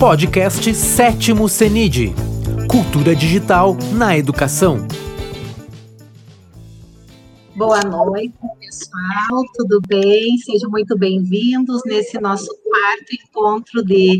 [0.00, 2.14] Podcast Sétimo CENID
[2.70, 4.78] Cultura Digital na Educação.
[7.54, 10.38] Boa noite, pessoal, tudo bem?
[10.38, 14.16] Sejam muito bem-vindos nesse nosso quarto encontro de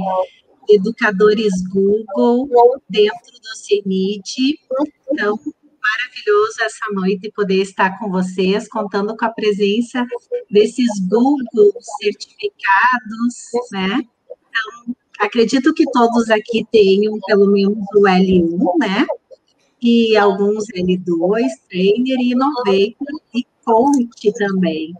[0.68, 2.46] educadores Google
[2.86, 4.58] dentro do CENID.
[5.10, 5.40] Então,
[5.80, 10.06] maravilhoso essa noite poder estar com vocês, contando com a presença
[10.50, 11.72] desses Google
[12.02, 13.34] certificados,
[13.72, 14.02] né?
[14.26, 19.06] Então, acredito que todos aqui tenham pelo menos o L1, né?
[19.82, 24.94] E alguns L2, Trainer e Innovator e Coach também.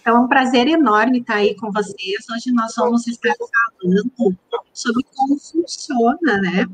[0.00, 2.24] Então, é um prazer enorme estar aí com vocês.
[2.30, 3.34] Hoje nós vamos estar
[3.80, 4.36] falando
[4.72, 6.66] sobre como funciona, né?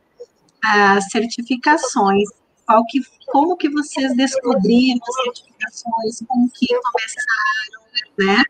[0.63, 2.29] As certificações
[2.67, 7.83] qual que, como que vocês descobriram as certificações, como que começaram,
[8.19, 8.43] né?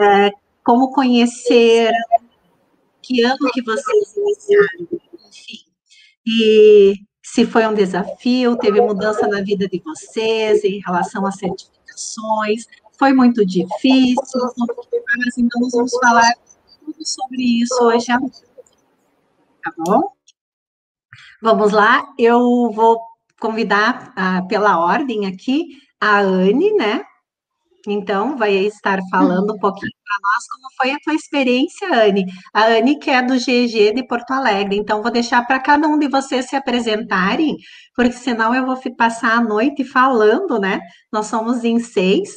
[0.00, 0.32] É,
[0.64, 1.96] como conheceram,
[3.04, 4.88] que ano que vocês iniciaram,
[5.28, 5.58] enfim.
[6.26, 12.64] E se foi um desafio, teve mudança na vida de vocês em relação às certificações,
[12.98, 14.40] foi muito difícil,
[15.36, 16.32] então nós vamos falar
[16.84, 18.42] tudo sobre isso hoje à noite.
[19.62, 20.02] Tá bom?
[21.42, 23.00] Vamos lá, eu vou
[23.40, 27.04] convidar ah, pela ordem aqui a Anne, né?
[27.86, 32.24] Então, vai estar falando um pouquinho para nós como foi a tua experiência, Anne.
[32.52, 34.76] A Anne que é do GG de Porto Alegre.
[34.76, 37.56] Então, vou deixar para cada um de vocês se apresentarem,
[37.94, 40.80] porque senão eu vou passar a noite falando, né?
[41.12, 42.30] Nós somos em seis.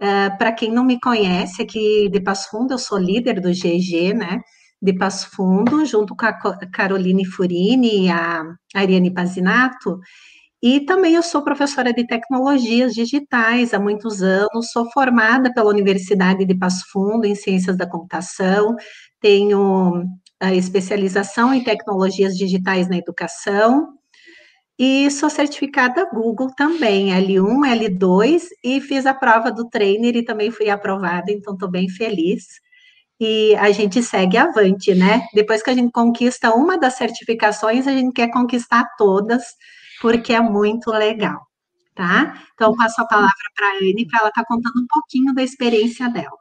[0.00, 4.14] Uh, para quem não me conhece, aqui de Passo Fundo, eu sou líder do GG,
[4.14, 4.40] né?
[4.80, 6.32] De Passo Fundo, junto com a
[6.70, 9.98] Caroline Furini e a Ariane Pazinato.
[10.62, 16.44] E também eu sou professora de tecnologias digitais há muitos anos, sou formada pela Universidade
[16.46, 18.74] de Passo Fundo em Ciências da Computação,
[19.20, 20.04] tenho
[20.40, 23.96] a especialização em tecnologias digitais na educação
[24.78, 30.50] e sou certificada Google também, L1, L2, e fiz a prova do trainer e também
[30.50, 32.44] fui aprovada, então estou bem feliz.
[33.18, 35.22] E a gente segue avante, né?
[35.34, 39.42] Depois que a gente conquista uma das certificações, a gente quer conquistar todas
[40.06, 41.48] porque é muito legal,
[41.92, 42.40] tá?
[42.54, 45.42] Então, passo a palavra para a Anne, para ela estar tá contando um pouquinho da
[45.42, 46.38] experiência dela.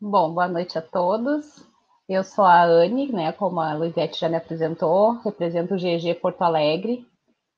[0.00, 1.62] Bom, boa noite a todos.
[2.08, 6.40] Eu sou a Anne, né, como a Luizete já me apresentou, represento o GG Porto
[6.40, 7.06] Alegre.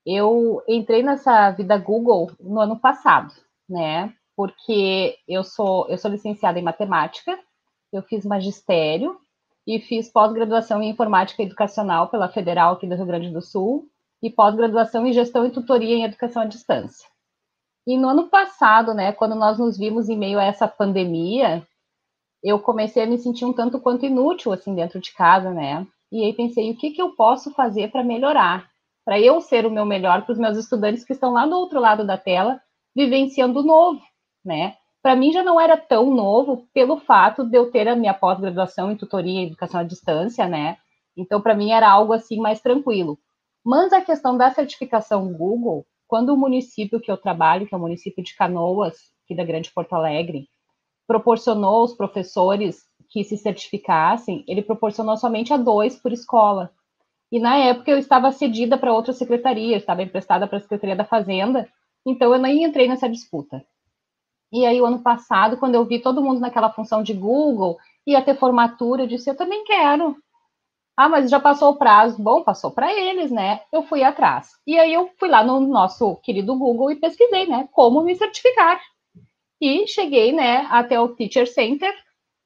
[0.05, 3.33] Eu entrei nessa vida Google no ano passado,
[3.69, 7.39] né, porque eu sou, eu sou licenciada em matemática,
[7.93, 9.17] eu fiz magistério
[9.65, 13.89] e fiz pós-graduação em informática educacional pela Federal aqui do Rio Grande do Sul
[14.23, 17.09] e pós-graduação em gestão e tutoria em educação à distância.
[17.87, 21.67] E no ano passado, né, quando nós nos vimos em meio a essa pandemia,
[22.43, 25.87] eu comecei a me sentir um tanto quanto inútil assim dentro de casa, né?
[26.11, 28.69] E aí pensei, o que que eu posso fazer para melhorar?
[29.05, 31.81] Para eu ser o meu melhor para os meus estudantes que estão lá do outro
[31.81, 32.61] lado da tela,
[32.95, 34.01] vivenciando o novo,
[34.45, 34.75] né?
[35.03, 38.91] Para mim já não era tão novo pelo fato de eu ter a minha pós-graduação
[38.91, 40.79] em tutoria e educação à distância, né?
[41.17, 43.17] Então para mim era algo assim mais tranquilo.
[43.67, 47.81] Mas a questão da certificação Google, quando o município que eu trabalho, que é o
[47.81, 48.95] município de Canoas,
[49.25, 50.49] aqui da Grande Porto Alegre,
[51.05, 56.71] proporcionou aos professores que se certificassem, ele proporcionou somente a dois por escola.
[57.33, 61.05] E na época eu estava cedida para outra secretaria, estava emprestada para a Secretaria da
[61.05, 61.69] Fazenda,
[62.07, 63.67] então eu nem entrei nessa disputa.
[64.53, 68.23] E aí, o ano passado, quando eu vi todo mundo naquela função de Google, ia
[68.23, 70.17] ter formatura, eu disse: eu também quero.
[70.97, 72.23] Ah, mas já passou o prazo.
[72.23, 73.61] Bom, passou para eles, né?
[73.71, 74.53] Eu fui atrás.
[74.67, 77.69] E aí eu fui lá no nosso querido Google e pesquisei, né?
[77.73, 78.81] Como me certificar.
[79.61, 81.93] E cheguei, né, até o Teacher Center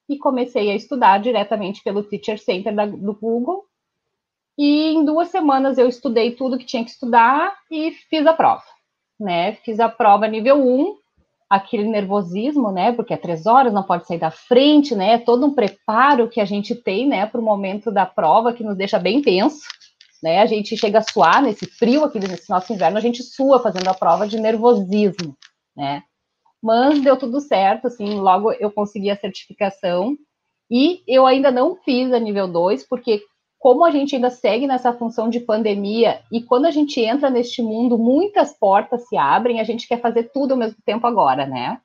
[0.08, 3.64] e comecei a estudar diretamente pelo Teacher Center da, do Google.
[4.56, 8.62] E em duas semanas eu estudei tudo que tinha que estudar e fiz a prova,
[9.18, 9.54] né?
[9.56, 10.99] Fiz a prova nível 1
[11.50, 12.92] aquele nervosismo, né?
[12.92, 15.18] Porque é três horas, não pode sair da frente, né?
[15.18, 18.76] Todo um preparo que a gente tem, né, para o momento da prova que nos
[18.76, 19.66] deixa bem tenso,
[20.22, 20.40] né?
[20.40, 23.88] A gente chega a suar nesse frio aqui nesse nosso inverno, a gente sua fazendo
[23.88, 25.36] a prova de nervosismo,
[25.76, 26.04] né?
[26.62, 30.16] Mas deu tudo certo, assim, logo eu consegui a certificação
[30.70, 33.22] e eu ainda não fiz a nível 2, porque
[33.60, 37.60] como a gente ainda segue nessa função de pandemia e quando a gente entra neste
[37.60, 41.78] mundo, muitas portas se abrem, a gente quer fazer tudo ao mesmo tempo agora, né?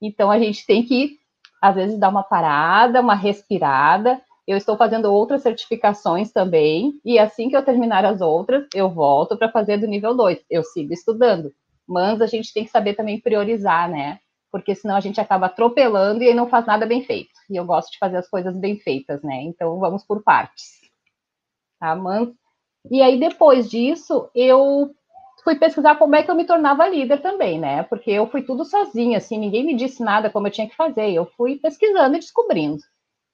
[0.00, 1.18] Então a gente tem que,
[1.60, 4.22] às vezes, dar uma parada, uma respirada.
[4.46, 9.36] Eu estou fazendo outras certificações também, e assim que eu terminar as outras, eu volto
[9.36, 10.44] para fazer do nível 2.
[10.48, 11.52] Eu sigo estudando,
[11.88, 14.20] mas a gente tem que saber também priorizar, né?
[14.52, 17.32] Porque senão a gente acaba atropelando e aí não faz nada bem feito.
[17.50, 19.42] E eu gosto de fazer as coisas bem feitas, né?
[19.42, 20.85] Então vamos por partes.
[21.78, 21.96] Tá?
[22.90, 24.94] E aí, depois disso, eu
[25.42, 27.82] fui pesquisar como é que eu me tornava líder também, né?
[27.84, 31.12] Porque eu fui tudo sozinha, assim, ninguém me disse nada como eu tinha que fazer.
[31.12, 32.82] Eu fui pesquisando e descobrindo.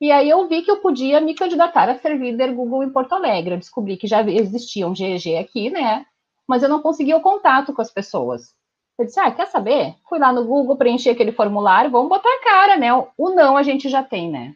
[0.00, 3.14] E aí eu vi que eu podia me candidatar a ser líder Google em Porto
[3.14, 3.54] Alegre.
[3.54, 6.04] Eu descobri que já existia um GG aqui, né?
[6.46, 8.54] Mas eu não conseguia o contato com as pessoas.
[8.98, 9.94] Eu disse, ah, quer saber?
[10.08, 12.92] Fui lá no Google, preenchi aquele formulário, vamos botar a cara, né?
[12.94, 14.54] O não a gente já tem, né?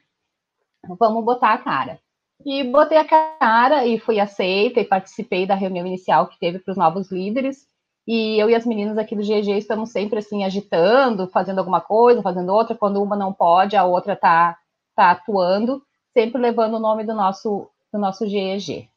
[0.99, 2.01] Vamos botar a cara.
[2.45, 6.71] E botei a cara e fui aceita e participei da reunião inicial que teve para
[6.73, 7.67] os novos líderes.
[8.07, 12.23] E eu e as meninas aqui do GG estamos sempre assim agitando, fazendo alguma coisa,
[12.23, 12.77] fazendo outra.
[12.77, 14.57] Quando uma não pode, a outra está
[14.95, 18.89] tá atuando, sempre levando o nome do nosso do nosso GEG.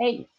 [0.00, 0.34] É isso.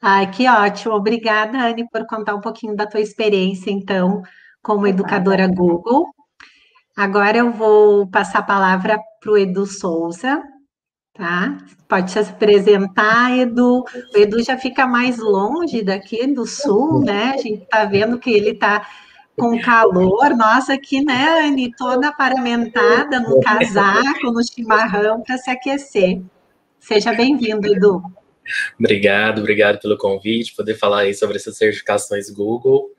[0.00, 0.94] Ai, que ótimo.
[0.94, 4.22] Obrigada, Anne, por contar um pouquinho da tua experiência, então,
[4.62, 6.06] como educadora Google.
[6.98, 10.42] Agora eu vou passar a palavra para o Edu Souza,
[11.14, 11.56] tá?
[11.88, 13.84] Pode se apresentar, Edu.
[14.12, 17.34] O Edu já fica mais longe daqui do sul, né?
[17.34, 18.84] A gente está vendo que ele está
[19.36, 20.36] com calor.
[20.36, 26.20] Nossa, aqui, né, Anne, toda paramentada no casaco, no chimarrão para se aquecer.
[26.80, 28.02] Seja bem-vindo, Edu.
[28.76, 32.90] Obrigado, obrigado pelo convite, poder falar aí sobre essas certificações Google.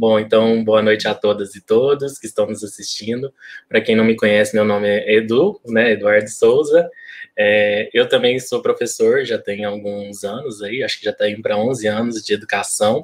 [0.00, 3.34] Bom, então, boa noite a todas e todos que estão nos assistindo.
[3.68, 6.88] Para quem não me conhece, meu nome é Edu, né, Eduardo Souza.
[7.36, 11.42] É, eu também sou professor, já tenho alguns anos aí, acho que já está indo
[11.42, 13.02] para 11 anos de educação.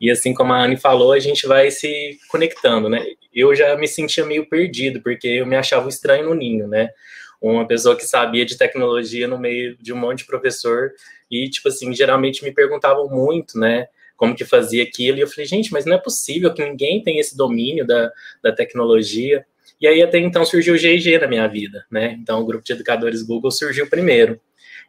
[0.00, 3.06] E assim como a Anne falou, a gente vai se conectando, né?
[3.32, 6.90] Eu já me sentia meio perdido, porque eu me achava estranho no ninho, né?
[7.40, 10.90] Uma pessoa que sabia de tecnologia no meio de um monte de professor
[11.30, 13.86] e, tipo assim, geralmente me perguntavam muito, né?
[14.16, 17.20] Como que fazia aquilo, e eu falei, gente, mas não é possível que ninguém tenha
[17.20, 18.10] esse domínio da,
[18.42, 19.44] da tecnologia.
[19.80, 22.16] E aí até então surgiu o GIG na minha vida, né?
[22.20, 24.40] Então o grupo de educadores Google surgiu primeiro.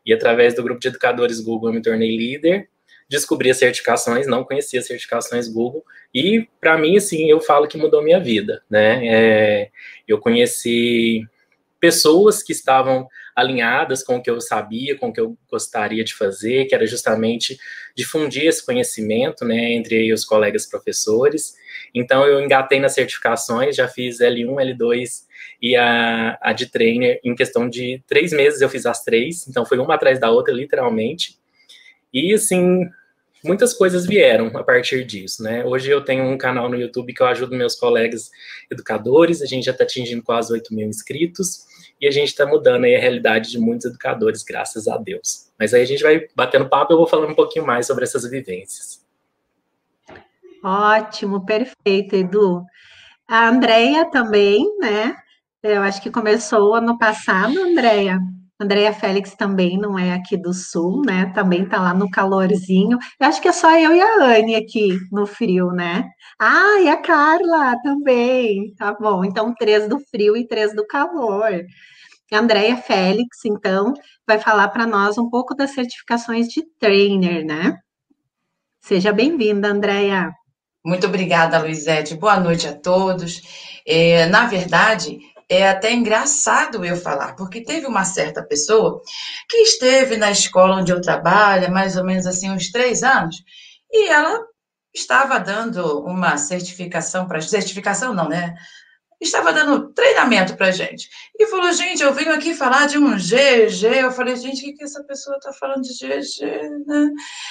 [0.05, 2.69] E através do grupo de educadores Google eu me tornei líder,
[3.09, 5.83] descobri as certificações, não conhecia as certificações Google,
[6.13, 9.07] e para mim, assim, eu falo que mudou minha vida, né?
[9.07, 9.69] É,
[10.07, 11.25] eu conheci
[11.79, 16.15] pessoas que estavam alinhadas com o que eu sabia, com o que eu gostaria de
[16.15, 17.55] fazer, que era justamente
[17.95, 21.53] difundir esse conhecimento, né, entre os colegas professores.
[21.93, 25.27] Então, eu engatei nas certificações, já fiz L1, L2
[25.61, 29.63] e a, a de trainer em questão de três meses eu fiz as três, então
[29.63, 31.37] foi uma atrás da outra, literalmente.
[32.11, 32.89] E, assim,
[33.43, 35.63] muitas coisas vieram a partir disso, né?
[35.63, 38.31] Hoje eu tenho um canal no YouTube que eu ajudo meus colegas
[38.71, 41.67] educadores, a gente já está atingindo quase 8 mil inscritos,
[41.99, 45.51] e a gente está mudando aí a realidade de muitos educadores, graças a Deus.
[45.59, 48.29] Mas aí a gente vai batendo papo eu vou falando um pouquinho mais sobre essas
[48.29, 49.05] vivências.
[50.63, 52.63] Ótimo, perfeito, Edu.
[53.27, 55.15] A Andrea também, né?
[55.61, 58.19] Eu acho que começou ano passado, Andrea.
[58.59, 61.31] Andrea Félix também não é aqui do sul, né?
[61.35, 62.97] Também tá lá no calorzinho.
[63.19, 66.09] Eu acho que é só eu e a Anne aqui no frio, né?
[66.39, 68.73] Ah, e a Carla também.
[68.75, 69.23] Tá bom.
[69.23, 71.63] Então, três do frio e três do calor.
[72.31, 73.93] A Andrea Félix, então,
[74.25, 77.77] vai falar para nós um pouco das certificações de trainer, né?
[78.81, 80.31] Seja bem-vinda, Andrea.
[80.83, 82.15] Muito obrigada, Luizete.
[82.15, 83.41] Boa noite a todos.
[83.85, 85.19] É, na verdade,
[85.49, 89.01] é até engraçado eu falar, porque teve uma certa pessoa
[89.49, 93.37] que esteve na escola onde eu trabalho, mais ou menos assim, uns três anos,
[93.91, 94.45] e ela
[94.93, 97.41] estava dando uma certificação para.
[97.41, 98.55] Certificação não, né?
[99.19, 101.09] Estava dando treinamento para gente.
[101.39, 104.01] E falou, gente, eu venho aqui falar de um GG.
[104.01, 106.45] Eu falei, gente, o que, que essa pessoa está falando de GG,
[106.85, 107.09] né?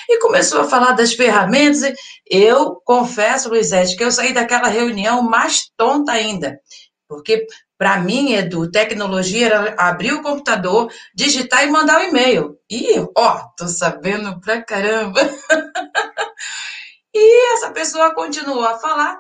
[0.09, 1.93] E começou a falar das ferramentas.
[2.25, 6.61] Eu confesso, Luizete, que eu saí daquela reunião mais tonta ainda.
[7.09, 7.47] Porque
[7.79, 12.59] para mim, Edu, tecnologia era abrir o computador, digitar e mandar o um e-mail.
[12.71, 15.21] E, ó, tô sabendo pra caramba.
[17.15, 19.19] e essa pessoa continuou a falar,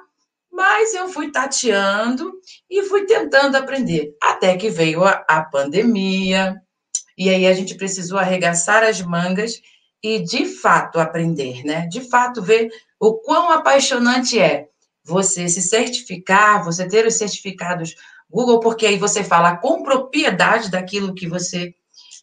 [0.50, 2.32] mas eu fui tateando
[2.70, 4.16] e fui tentando aprender.
[4.22, 6.56] Até que veio a, a pandemia,
[7.16, 9.60] e aí a gente precisou arregaçar as mangas
[10.02, 11.86] e, de fato, aprender, né?
[11.88, 14.66] De fato, ver o quão apaixonante é
[15.04, 17.94] você se certificar, você ter os certificados
[18.30, 21.72] Google, porque aí você fala com propriedade daquilo que você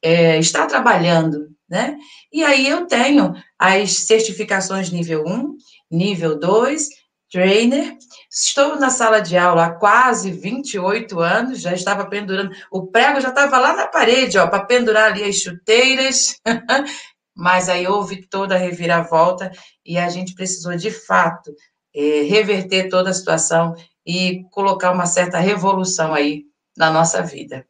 [0.01, 1.97] é, está trabalhando, né?
[2.31, 5.55] E aí eu tenho as certificações nível 1,
[5.89, 6.89] nível 2,
[7.31, 7.97] trainer.
[8.29, 13.29] Estou na sala de aula há quase 28 anos, já estava pendurando, o prego já
[13.29, 16.39] estava lá na parede, ó, para pendurar ali as chuteiras.
[17.35, 19.51] Mas aí houve toda a reviravolta
[19.83, 21.51] e a gente precisou, de fato,
[21.95, 23.73] é, reverter toda a situação
[24.05, 26.43] e colocar uma certa revolução aí
[26.77, 27.65] na nossa vida.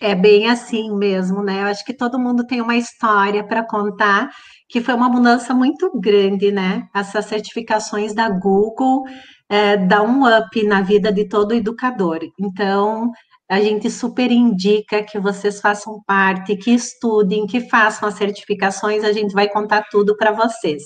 [0.00, 1.62] É bem assim mesmo, né?
[1.62, 4.30] Eu acho que todo mundo tem uma história para contar,
[4.68, 6.88] que foi uma mudança muito grande, né?
[6.94, 9.04] Essas certificações da Google
[9.48, 12.20] é, dá um up na vida de todo educador.
[12.38, 13.10] Então,
[13.50, 19.12] a gente super indica que vocês façam parte, que estudem, que façam as certificações, a
[19.12, 20.82] gente vai contar tudo para vocês.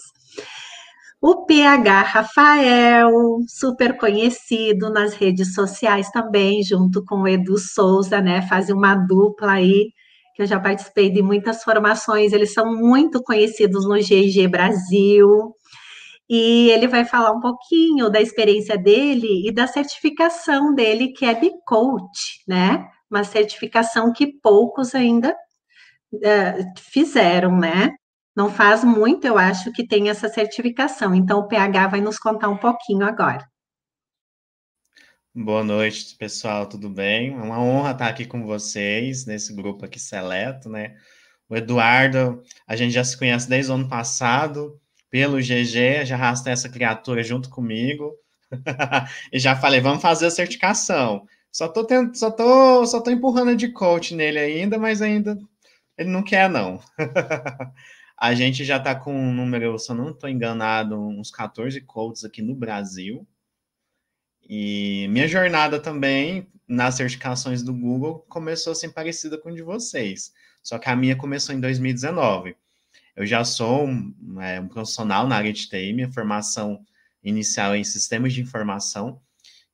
[1.24, 3.12] O PH Rafael,
[3.46, 8.42] super conhecido nas redes sociais também, junto com o Edu Souza, né?
[8.42, 9.92] Fazem uma dupla aí,
[10.34, 15.54] que eu já participei de muitas formações, eles são muito conhecidos no GG Brasil.
[16.28, 21.36] E ele vai falar um pouquinho da experiência dele e da certificação dele, que é
[21.64, 22.84] Coach, né?
[23.08, 25.36] Uma certificação que poucos ainda
[26.14, 27.92] uh, fizeram, né?
[28.34, 31.14] Não faz muito, eu acho, que tem essa certificação.
[31.14, 33.46] Então, o PH vai nos contar um pouquinho agora.
[35.34, 37.34] Boa noite, pessoal, tudo bem?
[37.34, 40.96] É uma honra estar aqui com vocês, nesse grupo aqui seleto, né?
[41.46, 46.54] O Eduardo, a gente já se conhece desde o ano passado, pelo GG, já arrastei
[46.54, 48.14] essa criatura junto comigo,
[49.30, 51.26] e já falei, vamos fazer a certificação.
[51.52, 55.38] Só tô, tendo, só tô, só tô empurrando de coach nele ainda, mas ainda
[55.98, 56.80] ele não quer, não.
[58.22, 62.24] A gente já está com um número, se eu não estou enganado, uns 14 coaches
[62.24, 63.26] aqui no Brasil.
[64.48, 70.32] E minha jornada também nas certificações do Google começou assim parecida com a de vocês.
[70.62, 72.54] Só que a minha começou em 2019.
[73.16, 76.80] Eu já sou um, é, um profissional na área de TI, minha formação
[77.24, 79.20] inicial é em sistemas de informação.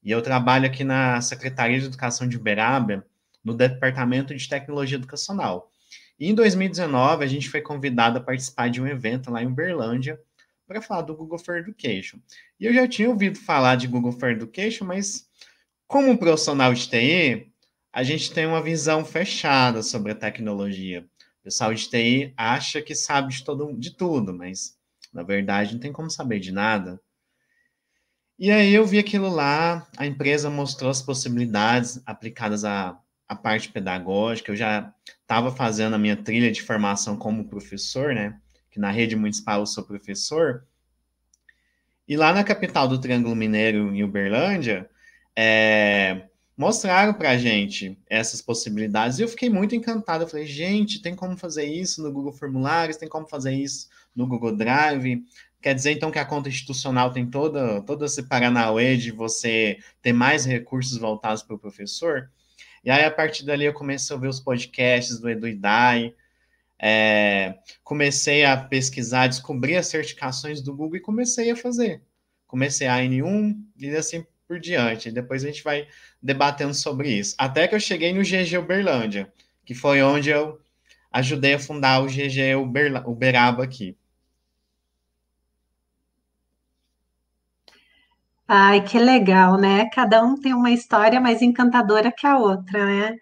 [0.02, 3.04] E eu trabalho aqui na Secretaria de Educação de Uberaba,
[3.44, 5.70] no Departamento de Tecnologia Educacional.
[6.18, 10.20] E em 2019, a gente foi convidado a participar de um evento lá em Uberlândia
[10.66, 12.18] para falar do Google for Education.
[12.58, 15.28] E eu já tinha ouvido falar de Google for Education, mas
[15.86, 17.52] como profissional de TI,
[17.92, 21.08] a gente tem uma visão fechada sobre a tecnologia.
[21.40, 24.76] O pessoal de TI acha que sabe de, todo, de tudo, mas
[25.12, 27.00] na verdade não tem como saber de nada.
[28.38, 33.68] E aí eu vi aquilo lá, a empresa mostrou as possibilidades aplicadas a a parte
[33.68, 38.40] pedagógica, eu já estava fazendo a minha trilha de formação como professor, né?
[38.70, 40.64] Que na rede municipal eu sou professor.
[42.08, 44.88] E lá na capital do Triângulo Mineiro, em Uberlândia,
[45.36, 46.22] é,
[46.56, 50.24] mostraram para a gente essas possibilidades e eu fiquei muito encantado.
[50.24, 54.26] Eu falei, gente, tem como fazer isso no Google Formulários, tem como fazer isso no
[54.26, 55.22] Google Drive.
[55.60, 60.12] Quer dizer, então, que a conta institucional tem toda, todo esse paranauê de você ter
[60.12, 62.30] mais recursos voltados para o professor?
[62.84, 66.14] E aí, a partir dali, eu comecei a ouvir os podcasts do Edu Idai,
[66.80, 72.02] é, comecei a pesquisar, descobri as certificações do Google e comecei a fazer.
[72.46, 75.10] Comecei a N1 e assim por diante.
[75.10, 75.88] Depois a gente vai
[76.22, 77.34] debatendo sobre isso.
[77.36, 79.30] Até que eu cheguei no GG Uberlândia,
[79.64, 80.58] que foi onde eu
[81.12, 83.96] ajudei a fundar o GG Uberla, Uberaba aqui.
[88.50, 89.90] Ai, que legal, né?
[89.92, 93.16] Cada um tem uma história mais encantadora que a outra, né?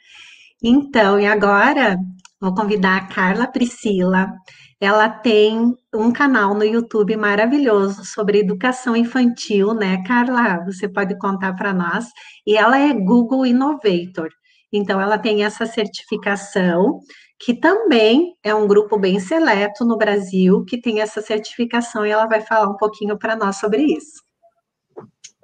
[0.62, 1.98] Então, e agora
[2.40, 4.32] vou convidar a Carla Priscila.
[4.80, 10.64] Ela tem um canal no YouTube maravilhoso sobre educação infantil, né, Carla?
[10.66, 12.06] Você pode contar para nós.
[12.46, 14.28] E ela é Google Innovator.
[14.72, 17.00] Então, ela tem essa certificação,
[17.40, 22.26] que também é um grupo bem seleto no Brasil que tem essa certificação, e ela
[22.26, 24.25] vai falar um pouquinho para nós sobre isso.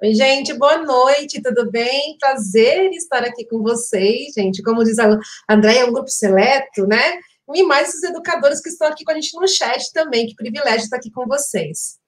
[0.03, 2.17] Oi, gente, boa noite, tudo bem?
[2.19, 4.61] Prazer estar aqui com vocês, gente.
[4.61, 5.17] Como diz a
[5.49, 7.21] Andréia, é um grupo seleto, né?
[7.55, 10.83] E mais os educadores que estão aqui com a gente no chat também, que privilégio
[10.83, 11.99] estar aqui com vocês.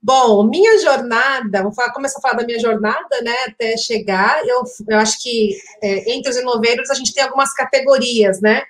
[0.00, 4.62] Bom, minha jornada, vou falar, começar a falar da minha jornada, né, até chegar, eu,
[4.88, 8.62] eu acho que é, entre os inoveiros a gente tem algumas categorias, né,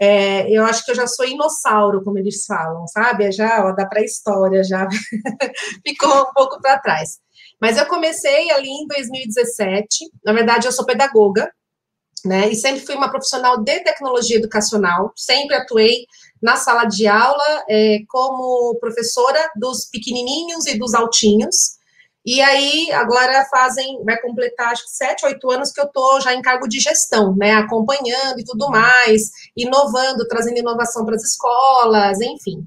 [0.00, 3.84] é, eu acho que eu já sou inossauro, como eles falam, sabe, já, ó, da
[3.84, 4.86] pré-história, já
[5.84, 7.18] ficou um pouco para trás.
[7.60, 10.10] Mas eu comecei ali em 2017.
[10.24, 11.50] Na verdade, eu sou pedagoga,
[12.24, 12.48] né?
[12.50, 15.12] E sempre fui uma profissional de tecnologia educacional.
[15.16, 16.06] Sempre atuei
[16.42, 21.76] na sala de aula é, como professora dos pequenininhos e dos altinhos.
[22.24, 26.34] E aí, agora fazem, vai completar acho que sete, oito anos que eu estou já
[26.34, 27.52] em cargo de gestão, né?
[27.52, 32.66] Acompanhando e tudo mais, inovando, trazendo inovação para as escolas, enfim.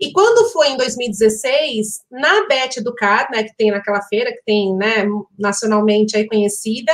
[0.00, 4.74] E quando foi em 2016, na Bet Educar, né, que tem naquela feira, que tem,
[4.76, 5.06] né,
[5.38, 6.92] nacionalmente aí conhecida,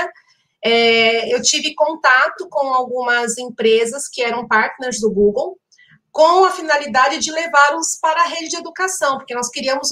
[0.65, 5.59] é, eu tive contato com algumas empresas que eram partners do Google,
[6.11, 9.89] com a finalidade de levá-los para a rede de educação, porque nós queríamos,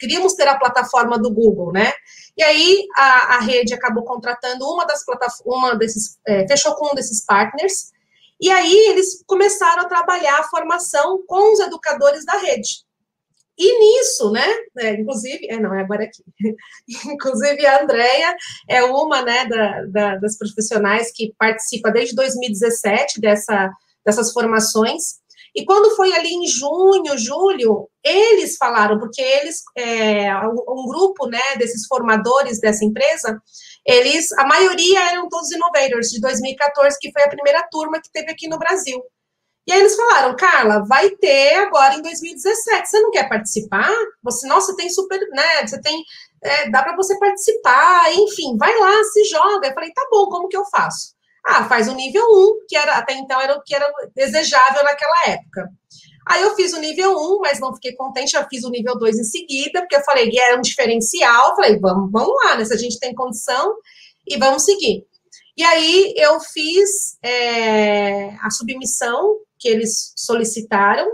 [0.00, 1.92] queríamos ter a plataforma do Google, né?
[2.36, 6.92] E aí a, a rede acabou contratando uma das plataformas, uma desses, é, fechou com
[6.92, 7.92] um desses partners,
[8.40, 12.84] E aí eles começaram a trabalhar a formação com os educadores da rede.
[13.58, 14.46] E nisso, né,
[14.78, 16.22] é, inclusive, é, não, é agora aqui,
[17.06, 18.36] inclusive a Andrea
[18.68, 23.70] é uma, né, da, da, das profissionais que participa desde 2017 dessa,
[24.04, 25.20] dessas formações,
[25.56, 31.56] e quando foi ali em junho, julho, eles falaram, porque eles, é, um grupo, né,
[31.56, 33.40] desses formadores dessa empresa,
[33.86, 38.32] eles, a maioria eram todos innovators de 2014, que foi a primeira turma que teve
[38.32, 39.00] aqui no Brasil.
[39.66, 42.88] E aí eles falaram, Carla, vai ter agora em 2017.
[42.88, 43.90] Você não quer participar?
[44.22, 45.66] Você, nossa, tem super, né?
[45.66, 46.04] Você tem,
[46.42, 49.68] é, dá para você participar, enfim, vai lá, se joga.
[49.68, 51.14] Eu falei, tá bom, como que eu faço?
[51.44, 55.26] Ah, faz o nível 1, que era até então era o que era desejável naquela
[55.28, 55.68] época.
[56.28, 59.18] Aí eu fiz o nível 1, mas não fiquei contente, já fiz o nível 2
[59.18, 62.64] em seguida, porque eu falei que era um diferencial, falei, vamos, vamos lá, né?
[62.64, 63.76] Se a gente tem condição,
[64.26, 65.06] e vamos seguir.
[65.56, 71.08] E aí eu fiz é, a submissão que eles solicitaram,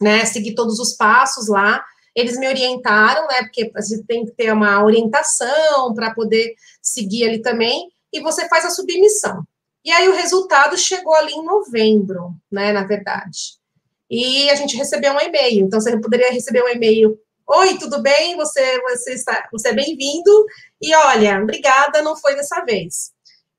[0.00, 0.24] né?
[0.24, 1.84] Segui todos os passos lá.
[2.14, 3.42] Eles me orientaram, né?
[3.42, 7.90] Porque a gente tem que ter uma orientação para poder seguir ali também.
[8.12, 9.42] E você faz a submissão.
[9.84, 12.72] E aí o resultado chegou ali em novembro, né?
[12.72, 13.58] Na verdade.
[14.10, 15.66] E a gente recebeu um e-mail.
[15.66, 17.18] Então você poderia receber um e-mail.
[17.48, 18.36] Oi, tudo bem?
[18.36, 20.46] Você, você está, você é bem-vindo.
[20.80, 23.12] E olha, obrigada, não foi dessa vez.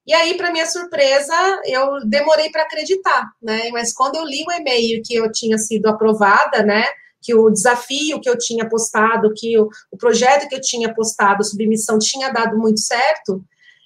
[0.06, 1.34] E aí, para minha surpresa,
[1.66, 3.70] eu demorei para acreditar, né?
[3.72, 6.86] Mas quando eu li o e-mail que eu tinha sido aprovada, né?
[7.22, 11.42] Que o desafio que eu tinha postado, que o, o projeto que eu tinha postado,
[11.42, 13.44] a submissão tinha dado muito certo,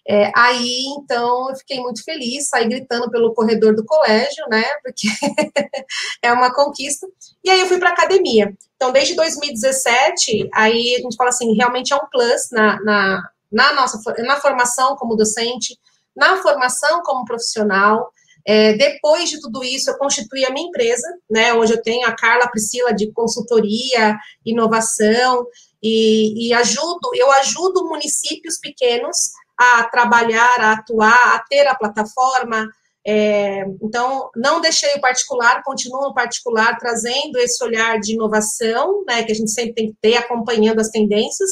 [0.07, 4.63] é, aí, então, eu fiquei muito feliz, saí gritando pelo corredor do colégio, né?
[4.83, 5.07] Porque
[6.23, 7.07] é uma conquista.
[7.43, 8.53] E aí eu fui para academia.
[8.75, 13.73] Então, desde 2017, aí a gente fala assim, realmente é um plus na, na, na
[13.73, 15.77] nossa na formação como docente,
[16.15, 18.11] na formação como profissional.
[18.43, 21.53] É, depois de tudo isso, eu constituí a minha empresa, né?
[21.53, 25.45] Hoje eu tenho a Carla Priscila de consultoria, inovação,
[25.83, 32.67] e, e ajudo, eu ajudo municípios pequenos a trabalhar, a atuar, a ter a plataforma.
[33.05, 39.23] É, então, não deixei o particular, continuo no particular, trazendo esse olhar de inovação, né,
[39.23, 41.49] que a gente sempre tem que ter, acompanhando as tendências,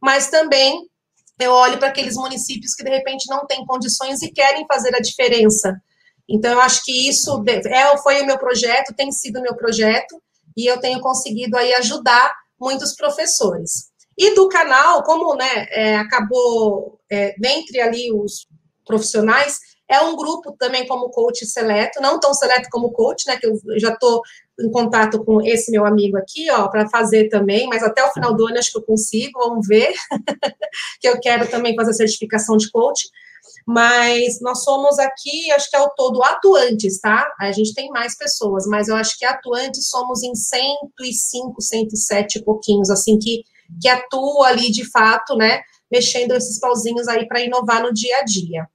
[0.00, 0.88] mas também
[1.38, 5.00] eu olho para aqueles municípios que de repente não têm condições e querem fazer a
[5.00, 5.74] diferença.
[6.28, 10.20] Então, eu acho que isso é, foi o meu projeto, tem sido o meu projeto,
[10.56, 13.90] e eu tenho conseguido aí ajudar muitos professores.
[14.18, 18.46] E do canal, como né, é, acabou é, dentre ali os
[18.84, 23.36] profissionais, é um grupo também como coach seleto, não tão seleto como coach, né?
[23.36, 24.20] Que eu já estou
[24.60, 28.34] em contato com esse meu amigo aqui, ó, para fazer também, mas até o final
[28.34, 29.92] do ano acho que eu consigo, vamos ver,
[31.00, 33.08] que eu quero também fazer certificação de coach.
[33.64, 37.32] Mas nós somos aqui, acho que é o todo atuantes, tá?
[37.38, 42.44] A gente tem mais pessoas, mas eu acho que atuantes somos em 105, 107 e
[42.44, 43.42] pouquinhos, assim, que,
[43.80, 45.62] que atua ali de fato, né?
[45.90, 48.66] Mexendo esses pauzinhos aí para inovar no dia a dia.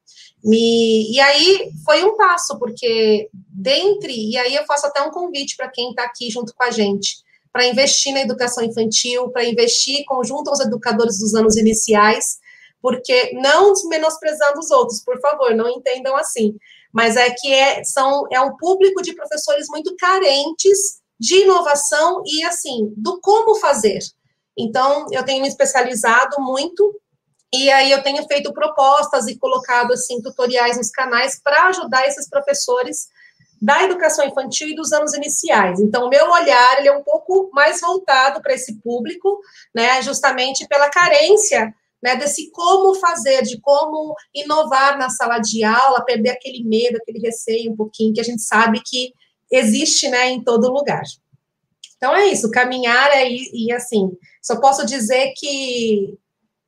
[0.44, 5.56] Me, e aí foi um passo, porque dentre, e aí eu faço até um convite
[5.56, 7.18] para quem está aqui junto com a gente,
[7.52, 12.40] para investir na educação infantil, para investir conjunto aos educadores dos anos iniciais,
[12.82, 16.56] porque não menosprezando os outros, por favor, não entendam assim,
[16.92, 22.44] mas é que é, são, é um público de professores muito carentes de inovação e,
[22.44, 24.00] assim, do como fazer.
[24.58, 27.00] Então, eu tenho me especializado muito
[27.54, 32.30] e aí eu tenho feito propostas e colocado assim tutoriais nos canais para ajudar esses
[32.30, 33.08] professores
[33.62, 35.80] da educação infantil e dos anos iniciais.
[35.80, 39.40] Então, o meu olhar ele é um pouco mais voltado para esse público,
[39.76, 46.04] né, justamente pela carência né, desse como fazer, de como inovar na sala de aula,
[46.04, 49.14] perder aquele medo, aquele receio um pouquinho, que a gente sabe que
[49.52, 51.04] existe né, em todo lugar.
[51.98, 54.10] Então, é isso, caminhar é, e assim,
[54.42, 56.18] só posso dizer que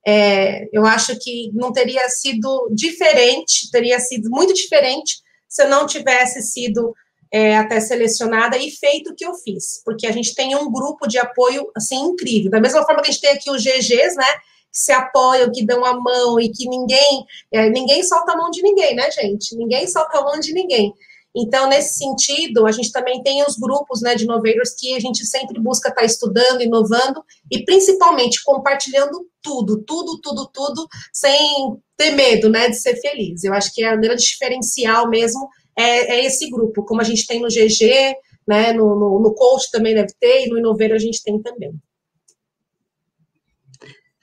[0.05, 5.85] é, eu acho que não teria sido diferente, teria sido muito diferente se eu não
[5.85, 6.93] tivesse sido
[7.31, 11.07] é, até selecionada e feito o que eu fiz, porque a gente tem um grupo
[11.07, 12.51] de apoio assim incrível.
[12.51, 14.33] Da mesma forma que a gente tem aqui os GGs, né?
[14.71, 18.51] Que se apoiam, que dão a mão e que ninguém, é, ninguém solta a mão
[18.51, 19.55] de ninguém, né, gente?
[19.55, 20.93] Ninguém solta a mão de ninguém.
[21.35, 25.25] Então, nesse sentido, a gente também tem os grupos né, de innovators que a gente
[25.25, 32.11] sempre busca estar tá estudando, inovando e principalmente compartilhando tudo, tudo, tudo, tudo, sem ter
[32.11, 33.43] medo né, de ser feliz.
[33.43, 37.25] Eu acho que é o grande diferencial mesmo é, é, esse grupo, como a gente
[37.25, 38.15] tem no GG,
[38.47, 41.73] né, no, no, no Coach também deve ter, e no Inoveiro a gente tem também.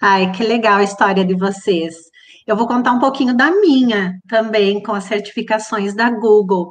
[0.01, 2.10] Ai, que legal a história de vocês.
[2.47, 6.71] Eu vou contar um pouquinho da minha também, com as certificações da Google.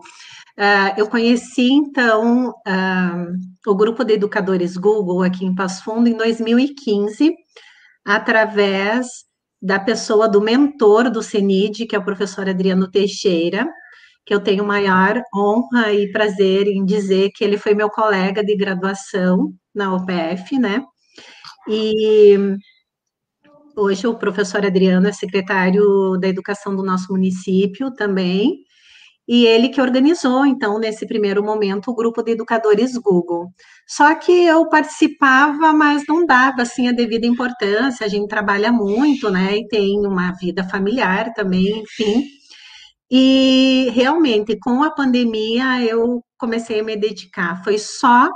[0.57, 6.17] Uh, eu conheci, então, uh, o grupo de educadores Google aqui em Passo Fundo em
[6.17, 7.33] 2015,
[8.05, 9.07] através
[9.61, 13.67] da pessoa do mentor do CENID, que é o professor Adriano Teixeira,
[14.25, 18.55] que eu tenho maior honra e prazer em dizer que ele foi meu colega de
[18.55, 20.83] graduação na UPF, né?
[21.67, 22.37] E
[23.75, 28.63] hoje o professor Adriano é secretário da Educação do nosso município também,
[29.27, 33.47] e ele que organizou, então, nesse primeiro momento, o grupo de educadores Google.
[33.87, 39.29] Só que eu participava, mas não dava, assim, a devida importância, a gente trabalha muito,
[39.29, 42.23] né, e tem uma vida familiar também, enfim.
[43.11, 47.63] E, realmente, com a pandemia, eu comecei a me dedicar.
[47.63, 48.29] Foi só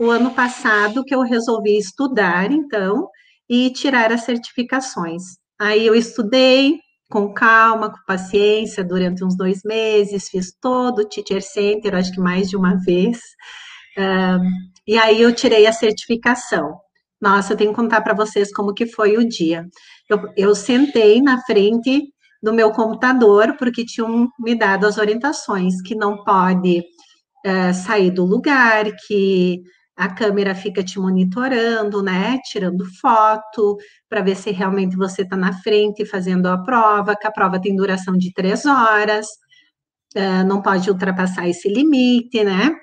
[0.00, 3.08] o ano passado que eu resolvi estudar, então,
[3.48, 5.22] e tirar as certificações.
[5.60, 6.78] Aí eu estudei,
[7.10, 12.20] com calma, com paciência, durante uns dois meses, fiz todo o Teacher Center, acho que
[12.20, 13.18] mais de uma vez,
[13.98, 14.50] um,
[14.86, 16.78] e aí eu tirei a certificação.
[17.20, 19.66] Nossa, eu tenho que contar para vocês como que foi o dia.
[20.08, 22.02] Eu, eu sentei na frente
[22.42, 28.24] do meu computador, porque tinham me dado as orientações, que não pode uh, sair do
[28.24, 29.60] lugar, que
[29.96, 32.38] a câmera fica te monitorando, né?
[32.44, 33.76] Tirando foto,
[34.08, 37.76] para ver se realmente você está na frente fazendo a prova, que a prova tem
[37.76, 39.26] duração de três horas,
[40.16, 42.74] uh, não pode ultrapassar esse limite, né?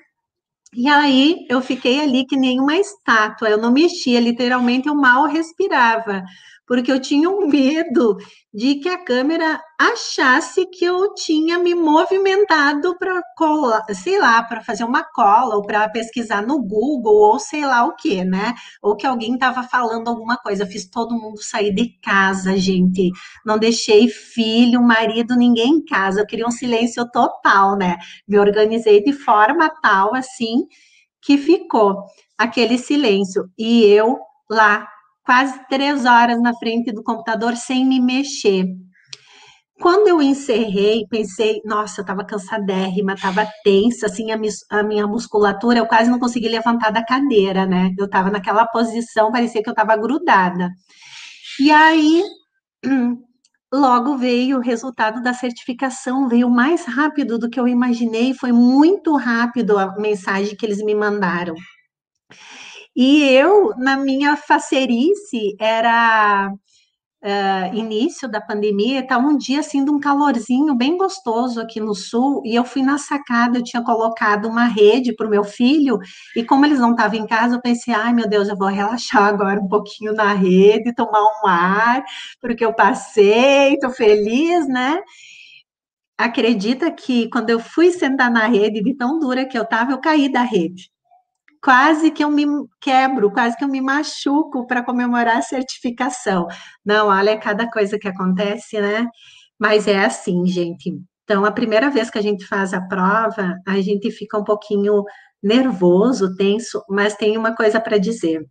[0.74, 5.26] E aí eu fiquei ali que nem uma estátua, eu não mexia, literalmente eu mal
[5.26, 6.22] respirava,
[6.70, 8.16] porque eu tinha um medo
[8.54, 14.60] de que a câmera achasse que eu tinha me movimentado para cola, sei lá, para
[14.60, 18.54] fazer uma cola ou para pesquisar no Google ou sei lá o que, né?
[18.80, 20.64] Ou que alguém estava falando alguma coisa.
[20.64, 23.10] fiz todo mundo sair de casa, gente.
[23.44, 26.20] Não deixei filho, marido, ninguém em casa.
[26.20, 27.96] Eu queria um silêncio total, né?
[28.28, 30.68] Me organizei de forma tal assim
[31.20, 32.04] que ficou
[32.38, 34.86] aquele silêncio e eu lá
[35.30, 38.64] quase três horas na frente do computador sem me mexer.
[39.80, 44.38] Quando eu encerrei, pensei, nossa, eu estava cansadérrima, estava tensa, assim, a,
[44.72, 47.94] a, minha musculatura, eu quase não consegui levantar da cadeira, né?
[47.96, 50.68] Eu estava naquela posição, parecia que eu estava grudada.
[51.60, 52.24] E aí,
[53.72, 59.14] logo veio o resultado da certificação, veio mais rápido do que eu imaginei, foi muito
[59.14, 61.54] rápido a mensagem que eles me mandaram.
[62.96, 66.52] E eu, na minha facerice, era
[67.22, 71.94] uh, início da pandemia, estava um dia assim de um calorzinho bem gostoso aqui no
[71.94, 75.98] sul, e eu fui na sacada, eu tinha colocado uma rede para o meu filho,
[76.36, 79.24] e como eles não estavam em casa, eu pensei, ai meu Deus, eu vou relaxar
[79.24, 82.02] agora um pouquinho na rede, tomar um ar,
[82.40, 85.00] porque eu passei, estou feliz, né?
[86.18, 90.00] Acredita que quando eu fui sentar na rede, de tão dura que eu estava, eu
[90.00, 90.90] caí da rede
[91.62, 92.46] quase que eu me
[92.80, 96.46] quebro, quase que eu me machuco para comemorar a certificação.
[96.84, 99.06] Não, olha cada coisa que acontece, né?
[99.58, 100.92] Mas é assim, gente.
[101.24, 105.04] Então, a primeira vez que a gente faz a prova, a gente fica um pouquinho
[105.42, 108.44] nervoso, tenso, mas tem uma coisa para dizer.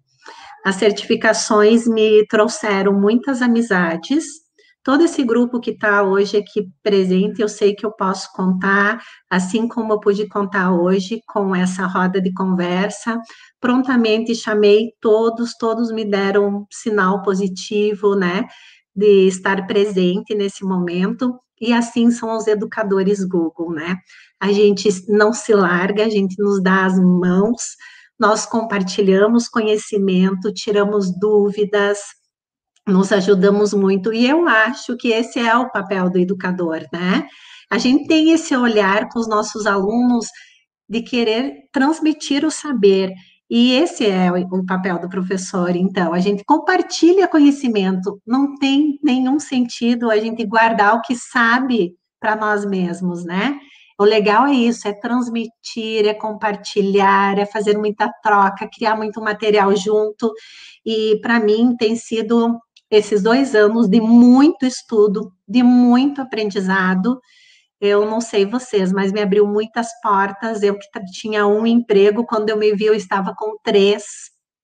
[0.65, 4.25] As certificações me trouxeram muitas amizades,
[4.83, 9.67] todo esse grupo que está hoje aqui presente, eu sei que eu posso contar, assim
[9.67, 13.19] como eu pude contar hoje com essa roda de conversa.
[13.59, 18.45] Prontamente chamei todos, todos me deram um sinal positivo, né,
[18.95, 21.39] de estar presente nesse momento.
[21.61, 23.97] E assim são os educadores Google, né?
[24.39, 27.75] A gente não se larga, a gente nos dá as mãos,
[28.17, 31.99] nós compartilhamos conhecimento, tiramos dúvidas,
[32.89, 37.28] nos ajudamos muito, e eu acho que esse é o papel do educador, né?
[37.71, 40.28] A gente tem esse olhar com os nossos alunos
[40.88, 43.13] de querer transmitir o saber,
[43.49, 49.39] e esse é o, papel do professor, então, a gente compartilha conhecimento, não tem nenhum
[49.39, 53.60] sentido a gente guardar o que sabe para nós mesmos, né?
[53.99, 59.75] O legal é isso, é transmitir, é compartilhar, é fazer muita troca, criar muito material
[59.75, 60.32] junto.
[60.86, 62.58] E para mim tem sido
[62.89, 67.19] esses dois anos de muito estudo, de muito aprendizado.
[67.80, 70.62] Eu não sei vocês, mas me abriu muitas portas.
[70.63, 74.04] Eu que tinha um emprego, quando eu me vi, eu estava com três,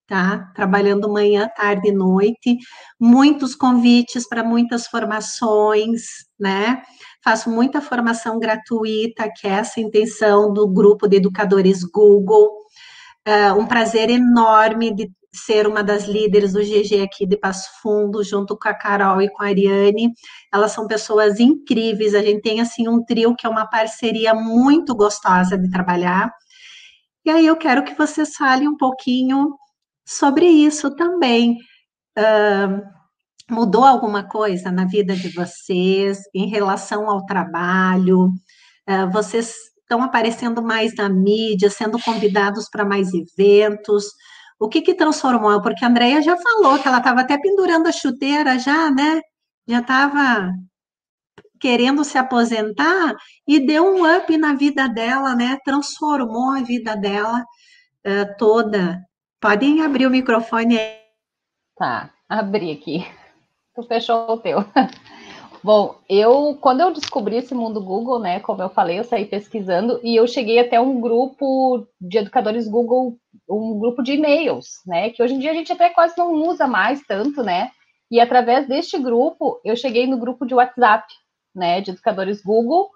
[0.07, 0.51] tá?
[0.53, 2.57] Trabalhando manhã, tarde e noite.
[2.99, 6.01] Muitos convites para muitas formações,
[6.39, 6.81] né?
[7.23, 12.49] Faço muita formação gratuita, que é essa intenção do grupo de educadores Google.
[13.27, 18.23] Uh, um prazer enorme de ser uma das líderes do GG aqui de Passo Fundo,
[18.23, 20.11] junto com a Carol e com a Ariane.
[20.53, 24.95] Elas são pessoas incríveis, a gente tem assim um trio que é uma parceria muito
[24.95, 26.31] gostosa de trabalhar.
[27.25, 29.55] E aí eu quero que vocês falem um pouquinho
[30.05, 31.57] sobre isso também.
[32.17, 32.81] Uh,
[33.49, 38.29] mudou alguma coisa na vida de vocês em relação ao trabalho?
[38.87, 44.05] Uh, vocês estão aparecendo mais na mídia, sendo convidados para mais eventos?
[44.59, 45.61] O que que transformou?
[45.61, 49.21] Porque a Andrea já falou que ela estava até pendurando a chuteira já, né?
[49.67, 50.51] Já estava
[51.59, 53.15] querendo se aposentar
[53.47, 55.57] e deu um up na vida dela, né?
[55.65, 57.43] Transformou a vida dela
[58.05, 59.01] uh, toda.
[59.41, 60.99] Podem abrir o microfone aí.
[61.75, 63.05] Tá, abri aqui.
[63.75, 64.59] Tu fechou o teu.
[65.61, 69.99] Bom, eu quando eu descobri esse mundo Google, né, como eu falei, eu saí pesquisando
[70.03, 73.17] e eu cheguei até um grupo de educadores Google,
[73.49, 76.67] um grupo de e-mails, né, que hoje em dia a gente até quase não usa
[76.67, 77.71] mais tanto, né?
[78.09, 81.05] E através deste grupo, eu cheguei no grupo de WhatsApp,
[81.53, 82.89] né, de educadores Google.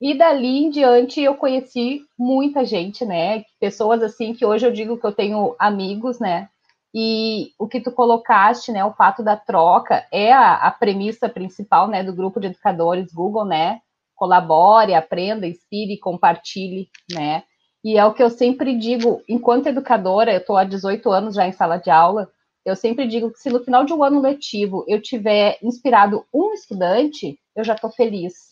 [0.00, 3.44] E dali em diante eu conheci muita gente, né?
[3.58, 6.48] Pessoas assim que hoje eu digo que eu tenho amigos, né?
[6.94, 11.86] E o que tu colocaste, né, o fato da troca é a, a premissa principal,
[11.86, 13.80] né, do grupo de educadores Google, né?
[14.16, 17.44] Colabore, aprenda, inspire, compartilhe, né?
[17.82, 21.46] E é o que eu sempre digo, enquanto educadora, eu estou há 18 anos já
[21.46, 22.30] em sala de aula,
[22.64, 26.52] eu sempre digo que se no final de um ano letivo eu tiver inspirado um
[26.52, 28.50] estudante, eu já estou feliz.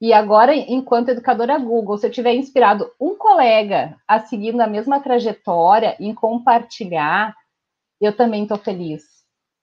[0.00, 5.00] E agora, enquanto educadora Google, se eu tiver inspirado um colega a seguir na mesma
[5.00, 7.34] trajetória, em compartilhar,
[8.00, 9.04] eu também estou feliz.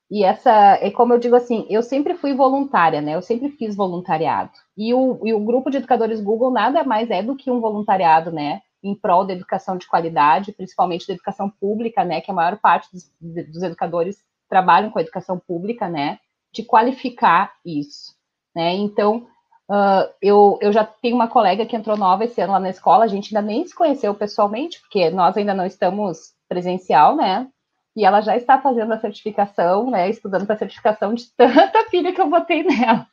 [0.09, 3.15] E essa, é como eu digo assim, eu sempre fui voluntária, né?
[3.15, 4.51] Eu sempre fiz voluntariado.
[4.77, 8.31] E o, e o grupo de educadores Google nada mais é do que um voluntariado,
[8.31, 8.61] né?
[8.83, 12.21] Em prol da educação de qualidade, principalmente da educação pública, né?
[12.21, 16.19] Que a maior parte dos, dos educadores trabalham com a educação pública, né?
[16.53, 18.15] De qualificar isso,
[18.55, 18.73] né?
[18.73, 19.27] Então,
[19.69, 23.05] Uh, eu, eu já tenho uma colega que entrou nova esse ano lá na escola,
[23.05, 27.47] a gente ainda nem se conheceu pessoalmente, porque nós ainda não estamos presencial, né?
[27.95, 30.09] E ela já está fazendo a certificação, né?
[30.09, 33.05] Estudando para a certificação de tanta filha que eu botei nela.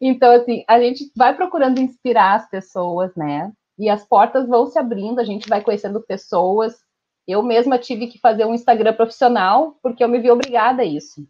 [0.00, 3.52] Então, assim, a gente vai procurando inspirar as pessoas, né?
[3.78, 6.76] E as portas vão se abrindo, a gente vai conhecendo pessoas.
[7.26, 11.26] Eu mesma tive que fazer um Instagram profissional, porque eu me vi obrigada a isso.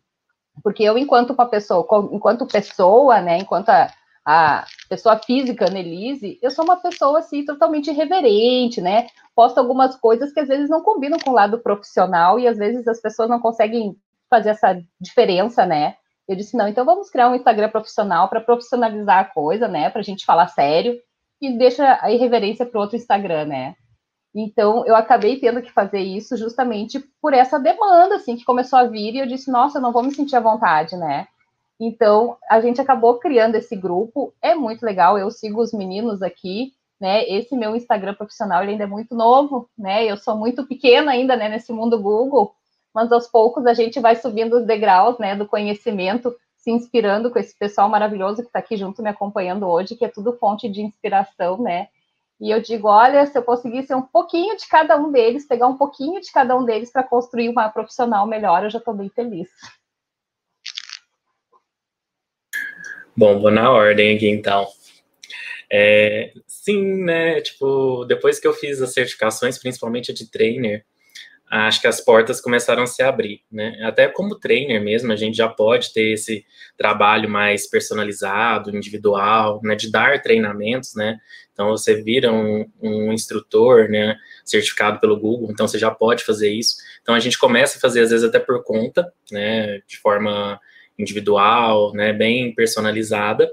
[0.63, 3.39] Porque eu, enquanto uma pessoa, enquanto pessoa, né?
[3.39, 3.91] Enquanto a,
[4.25, 9.07] a pessoa física, Nelise, eu sou uma pessoa assim totalmente irreverente, né?
[9.35, 12.87] Posto algumas coisas que às vezes não combinam com o lado profissional e às vezes
[12.87, 13.97] as pessoas não conseguem
[14.31, 15.97] fazer essa diferença, né?
[16.29, 19.91] Eu disse, não, então vamos criar um Instagram profissional para profissionalizar a coisa, né?
[19.91, 20.99] Para a gente falar sério
[21.49, 23.77] e deixa a irreverência para outro Instagram, né?
[24.35, 28.85] Então, eu acabei tendo que fazer isso justamente por essa demanda, assim, que começou a
[28.85, 31.29] vir, e eu disse, nossa, eu não vou me sentir à vontade, né?
[31.79, 36.73] Então, a gente acabou criando esse grupo, é muito legal, eu sigo os meninos aqui,
[37.01, 37.25] né?
[37.29, 40.05] Esse meu Instagram profissional ele ainda é muito novo, né?
[40.05, 42.55] Eu sou muito pequena ainda, né, nesse mundo Google,
[42.95, 47.39] mas aos poucos a gente vai subindo os degraus, né, do conhecimento, se inspirando com
[47.39, 50.81] esse pessoal maravilhoso que está aqui junto me acompanhando hoje, que é tudo fonte de
[50.81, 51.89] inspiração, né?
[52.41, 55.77] E eu digo, olha, se eu conseguisse um pouquinho de cada um deles, pegar um
[55.77, 59.51] pouquinho de cada um deles para construir uma profissional melhor, eu já estou bem feliz.
[63.15, 64.67] Bom, vou na ordem aqui então.
[65.71, 67.43] É, sim, né?
[67.43, 70.85] Tipo, depois que eu fiz as certificações, principalmente de trainer,
[71.51, 73.79] acho que as portas começaram a se abrir, né?
[73.83, 76.45] Até como trainer mesmo, a gente já pode ter esse
[76.77, 79.75] trabalho mais personalizado, individual, né?
[79.75, 81.19] De dar treinamentos, né?
[81.53, 84.17] Então você vira um, um instrutor, né?
[84.45, 86.77] Certificado pelo Google, então você já pode fazer isso.
[87.03, 89.81] Então a gente começa a fazer às vezes até por conta, né?
[89.87, 90.61] De forma
[90.99, 93.51] individual, né, bem personalizada.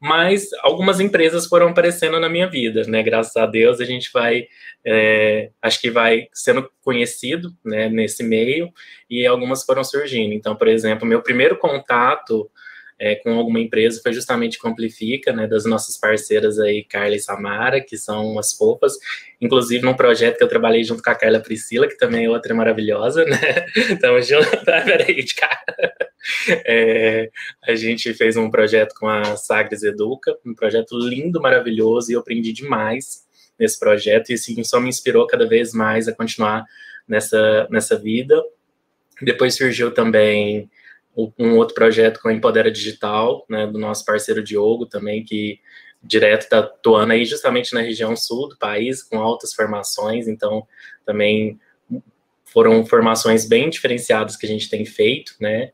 [0.00, 3.02] Mas algumas empresas foram aparecendo na minha vida, né?
[3.02, 4.46] Graças a Deus a gente vai,
[4.84, 8.70] é, acho que vai sendo conhecido, né, nesse meio
[9.08, 10.34] e algumas foram surgindo.
[10.34, 12.50] Então, por exemplo, meu primeiro contato
[12.98, 17.20] é, com alguma empresa foi justamente com Amplifica, né, das nossas parceiras aí, Carla e
[17.20, 18.94] Samara, que são umas fofas,
[19.40, 22.54] inclusive num projeto que eu trabalhei junto com a Carla Priscila, que também é outra
[22.54, 23.66] maravilhosa, né,
[24.00, 25.64] tamo junto, ah, peraí, de cara.
[26.48, 27.30] É,
[27.62, 32.20] a gente fez um projeto com a Sagres Educa, um projeto lindo, maravilhoso, e eu
[32.20, 33.26] aprendi demais
[33.58, 36.64] nesse projeto, e assim, só me inspirou cada vez mais a continuar
[37.06, 38.42] nessa, nessa vida.
[39.22, 40.68] Depois surgiu também
[41.38, 45.58] um outro projeto com a Empodera Digital, né, do nosso parceiro Diogo também, que
[46.02, 50.66] direto está atuando aí justamente na região sul do país, com altas formações, então
[51.04, 51.58] também
[52.44, 55.72] foram formações bem diferenciadas que a gente tem feito, né?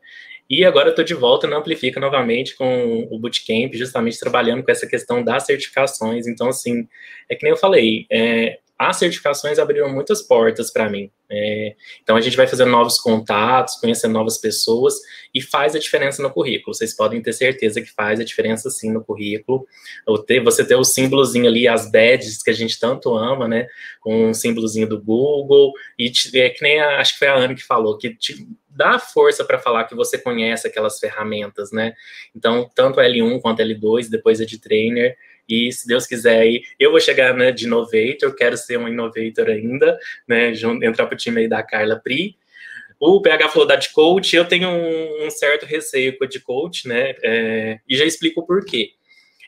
[0.49, 4.85] E agora estou de volta no Amplifica novamente com o Bootcamp, justamente trabalhando com essa
[4.85, 6.27] questão das certificações.
[6.27, 6.87] Então, assim,
[7.29, 11.09] é que nem eu falei, é, as certificações abriram muitas portas para mim.
[11.29, 14.95] É, então a gente vai fazendo novos contatos, conhecendo novas pessoas
[15.33, 16.73] e faz a diferença no currículo.
[16.73, 19.65] Vocês podem ter certeza que faz a diferença sim no currículo.
[20.27, 23.67] Ter, você ter o símbolozinho ali, as badges que a gente tanto ama, né?
[24.01, 25.73] Com um símbolozinho do Google.
[25.97, 28.97] E é que nem a, acho que foi a Ana que falou, que te dá
[28.99, 31.93] força para falar que você conhece aquelas ferramentas, né?
[32.35, 35.15] Então, tanto L1 quanto L2, depois é de trainer.
[35.47, 36.45] E se Deus quiser
[36.79, 40.53] eu vou chegar né, de innovator, quero ser um innovator ainda, né?
[40.83, 42.37] Entrar para o time aí da Carla Pri.
[42.99, 46.39] O PH falou da de coach, eu tenho um, um certo receio com a de
[46.39, 47.15] coach, né?
[47.21, 48.91] É, e já explico o porquê.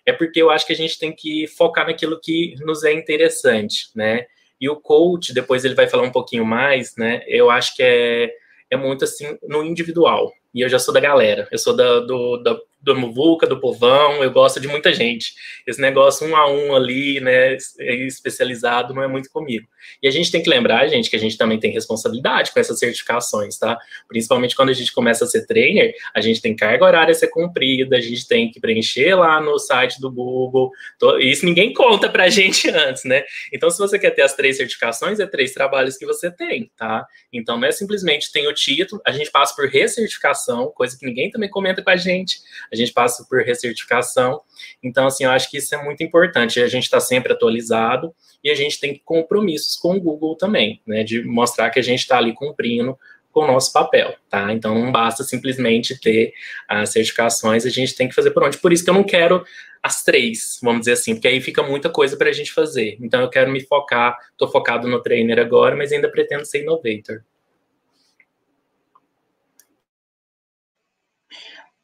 [0.06, 3.90] É porque eu acho que a gente tem que focar naquilo que nos é interessante,
[3.96, 4.26] né?
[4.60, 7.24] E o coach, depois ele vai falar um pouquinho mais, né?
[7.28, 8.32] Eu acho que é,
[8.70, 10.32] é muito assim no individual.
[10.54, 14.24] E eu já sou da galera, eu sou da, do, da, do Muvuca, do Povão,
[14.24, 15.34] eu gosto de muita gente.
[15.66, 19.68] Esse negócio um a um ali, né, especializado, não é muito comigo.
[20.02, 22.78] E a gente tem que lembrar, gente, que a gente também tem responsabilidade com essas
[22.78, 23.78] certificações, tá?
[24.08, 27.28] Principalmente quando a gente começa a ser trainer, a gente tem carga horária a ser
[27.28, 30.72] cumprida, a gente tem que preencher lá no site do Google.
[31.20, 33.24] Isso ninguém conta pra gente antes, né?
[33.52, 37.06] Então, se você quer ter as três certificações, é três trabalhos que você tem, tá?
[37.34, 41.32] Então, não é simplesmente tem o título, a gente passa por recertificação, coisa que ninguém
[41.32, 42.40] também comenta com a gente
[42.72, 44.42] a gente passa por recertificação.
[44.84, 46.62] Então, assim, eu acho que isso é muito importante.
[46.62, 51.04] A gente está sempre atualizado e a gente tem compromissos com o Google também, né?
[51.04, 52.98] De mostrar que a gente está ali cumprindo
[53.36, 54.54] com o nosso papel, tá?
[54.54, 56.34] Então não basta simplesmente ter
[56.70, 58.58] as certificações, a gente tem que fazer por onde.
[58.58, 59.44] Por isso que eu não quero
[59.84, 62.98] as três, vamos dizer assim, porque aí fica muita coisa para a gente fazer.
[63.02, 67.24] Então eu quero me focar, estou focado no trainer agora, mas ainda pretendo ser innovator.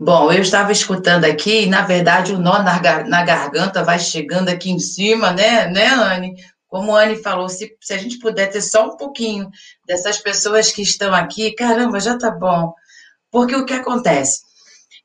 [0.03, 4.49] Bom, eu estava escutando aqui, e na verdade o nó na, na garganta vai chegando
[4.49, 6.33] aqui em cima, né, né, Anne?
[6.67, 9.47] Como a Anne falou, se, se a gente puder ter só um pouquinho
[9.85, 12.73] dessas pessoas que estão aqui, caramba, já tá bom.
[13.29, 14.41] Porque o que acontece?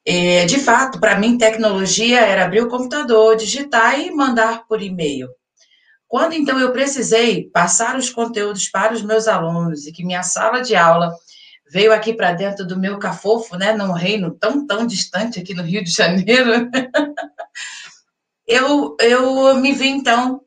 [0.02, 5.28] É, de fato, para mim, tecnologia era abrir o computador, digitar e mandar por e-mail.
[6.08, 10.62] Quando então eu precisei passar os conteúdos para os meus alunos e que minha sala
[10.62, 11.14] de aula
[11.70, 15.62] veio aqui para dentro do meu cafofo, né, num reino tão, tão distante aqui no
[15.62, 16.70] Rio de Janeiro,
[18.46, 20.42] eu, eu me vi, então,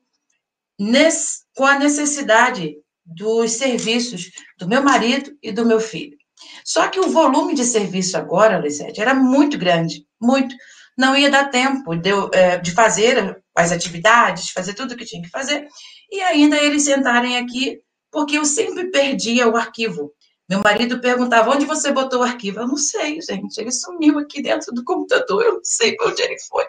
[0.79, 6.17] nesse, com a necessidade dos serviços do meu marido e do meu filho.
[6.63, 10.55] Só que o volume de serviço agora, Lisete, era muito grande, muito.
[10.97, 15.21] Não ia dar tempo de, é, de fazer as atividades, fazer tudo o que tinha
[15.21, 15.67] que fazer,
[16.11, 17.79] e ainda eles sentarem aqui,
[18.11, 20.13] porque eu sempre perdia o arquivo.
[20.49, 22.61] Meu marido perguntava: onde você botou o arquivo?
[22.61, 23.57] Eu não sei, gente.
[23.59, 26.65] Ele sumiu aqui dentro do computador, eu não sei para onde ele foi.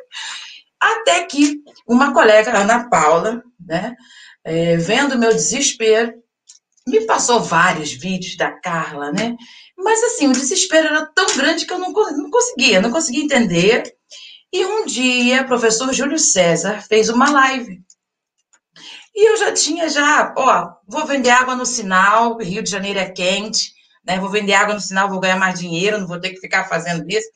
[0.78, 3.94] Até que uma colega, Ana Paula, né,
[4.44, 6.12] é, vendo meu desespero,
[6.86, 9.36] me passou vários vídeos da Carla, né?
[9.76, 13.94] Mas assim, o desespero era tão grande que eu não, não conseguia, não conseguia entender.
[14.52, 17.82] E um dia, o professor Júlio César fez uma live
[19.14, 23.10] e eu já tinha, já, ó, vou vender água no sinal, Rio de Janeiro é
[23.10, 23.72] quente,
[24.04, 24.18] né?
[24.18, 27.04] Vou vender água no sinal, vou ganhar mais dinheiro, não vou ter que ficar fazendo
[27.08, 27.28] isso.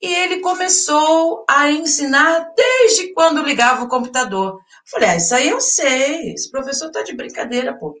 [0.00, 4.58] E ele começou a ensinar desde quando ligava o computador.
[4.90, 7.94] falei, ah, isso aí eu sei, esse professor tá de brincadeira, pô.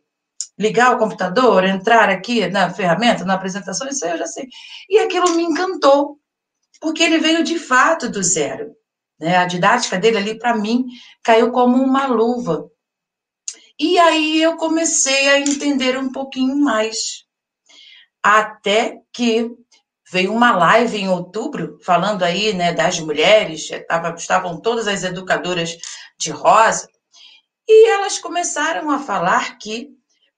[0.58, 4.46] Ligar o computador, entrar aqui na ferramenta, na apresentação, isso aí eu já sei.
[4.88, 6.18] E aquilo me encantou,
[6.80, 8.70] porque ele veio de fato do zero.
[9.18, 9.36] Né?
[9.36, 10.84] A didática dele ali, para mim,
[11.22, 12.70] caiu como uma luva.
[13.78, 17.24] E aí eu comecei a entender um pouquinho mais.
[18.22, 19.50] Até que
[20.10, 25.76] veio uma live em outubro, falando aí né, das mulheres, tava, estavam todas as educadoras
[26.18, 26.88] de rosa,
[27.68, 29.88] e elas começaram a falar que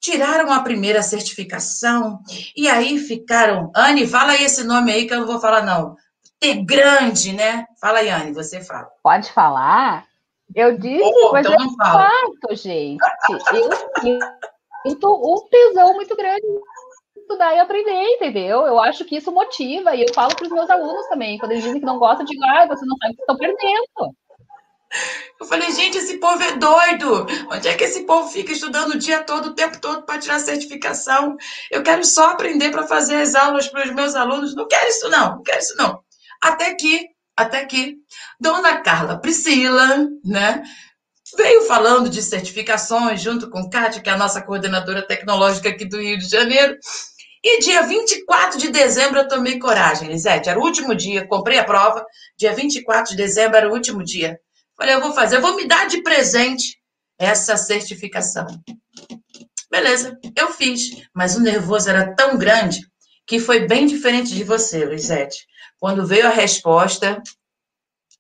[0.01, 2.21] tiraram a primeira certificação,
[2.57, 3.71] e aí ficaram.
[3.75, 5.97] Anne, fala aí esse nome aí que eu não vou falar, não.
[6.39, 7.67] T grande, né?
[7.81, 8.89] Fala aí, Anne, você fala.
[9.03, 10.07] Pode falar?
[10.55, 13.03] Eu disse, oh, mas então é fato, gente.
[13.31, 13.41] Eu
[14.83, 16.47] sinto um tesão muito grande
[17.27, 18.67] estudar e aprender, entendeu?
[18.67, 21.65] Eu acho que isso motiva, e eu falo para os meus alunos também, quando eles
[21.65, 24.15] dizem que não gostam, de ah, você não sabe o que estão perdendo.
[25.41, 27.27] Eu falei, gente, esse povo é doido.
[27.51, 30.39] Onde é que esse povo fica estudando o dia todo, o tempo todo, para tirar
[30.39, 31.37] certificação?
[31.71, 34.55] Eu quero só aprender para fazer as aulas para os meus alunos.
[34.55, 36.01] Não quero isso, não, não quero isso, não.
[36.41, 37.97] Até que até que
[38.41, 40.63] Dona Carla Priscila, né,
[41.37, 46.01] veio falando de certificações junto com Kátia, que é a nossa coordenadora tecnológica aqui do
[46.01, 46.77] Rio de Janeiro.
[47.43, 50.49] E dia 24 de dezembro eu tomei coragem, Lisete.
[50.49, 52.05] Era o último dia, comprei a prova.
[52.37, 54.39] Dia 24 de dezembro era o último dia.
[54.77, 56.79] Falei, eu vou fazer, eu vou me dar de presente
[57.19, 58.47] essa certificação.
[59.71, 62.81] Beleza, eu fiz, mas o nervoso era tão grande
[63.27, 65.47] que foi bem diferente de você, Lisete.
[65.79, 67.23] Quando veio a resposta,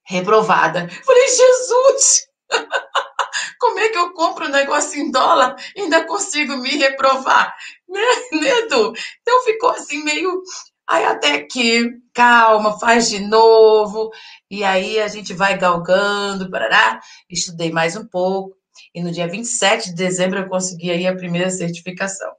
[0.04, 0.88] reprovada.
[0.88, 2.26] Falei, Jesus!
[3.58, 7.54] Como é que eu compro um negócio em dólar e ainda consigo me reprovar?
[7.88, 8.00] Né,
[8.32, 8.92] né, Edu?
[9.20, 10.42] Então ficou assim meio.
[10.88, 14.10] Aí até que, calma, faz de novo.
[14.50, 17.00] E aí a gente vai galgando, parará.
[17.28, 18.56] Estudei mais um pouco.
[18.94, 22.30] E no dia 27 de dezembro eu consegui aí a primeira certificação.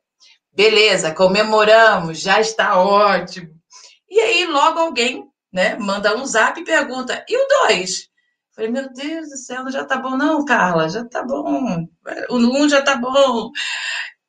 [0.53, 3.56] Beleza, comemoramos, já está ótimo.
[4.09, 5.75] E aí logo alguém né?
[5.77, 8.09] Manda um zap e pergunta, e o dois?
[8.55, 11.87] Falei, meu Deus do céu, não já tá bom, não, Carla, já tá bom.
[12.29, 13.51] O um já tá bom.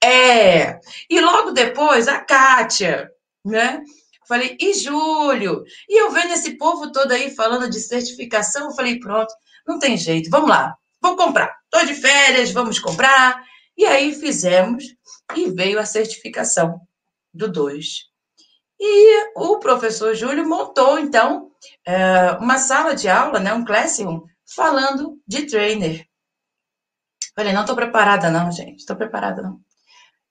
[0.03, 0.79] É.
[1.09, 3.11] E logo depois, a Kátia,
[3.45, 3.83] né?
[4.27, 5.65] Falei, e Júlio?
[5.89, 9.33] E eu vendo esse povo todo aí falando de certificação, falei, pronto,
[9.67, 11.55] não tem jeito, vamos lá, vou comprar.
[11.71, 13.43] Tô de férias, vamos comprar.
[13.77, 14.85] E aí fizemos
[15.35, 16.81] e veio a certificação
[17.33, 18.08] do 2.
[18.81, 21.51] E o professor Júlio montou, então,
[21.85, 24.23] é, uma sala de aula, né, um classroom,
[24.55, 26.07] falando de trainer.
[27.35, 29.61] Falei, não estou preparada não, gente, estou preparada não.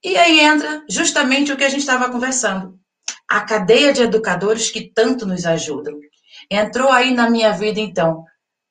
[0.04, 2.80] E aí entra justamente o que a gente estava conversando.
[3.30, 6.00] A cadeia de educadores que tanto nos ajudam.
[6.50, 8.24] Entrou aí na minha vida, então,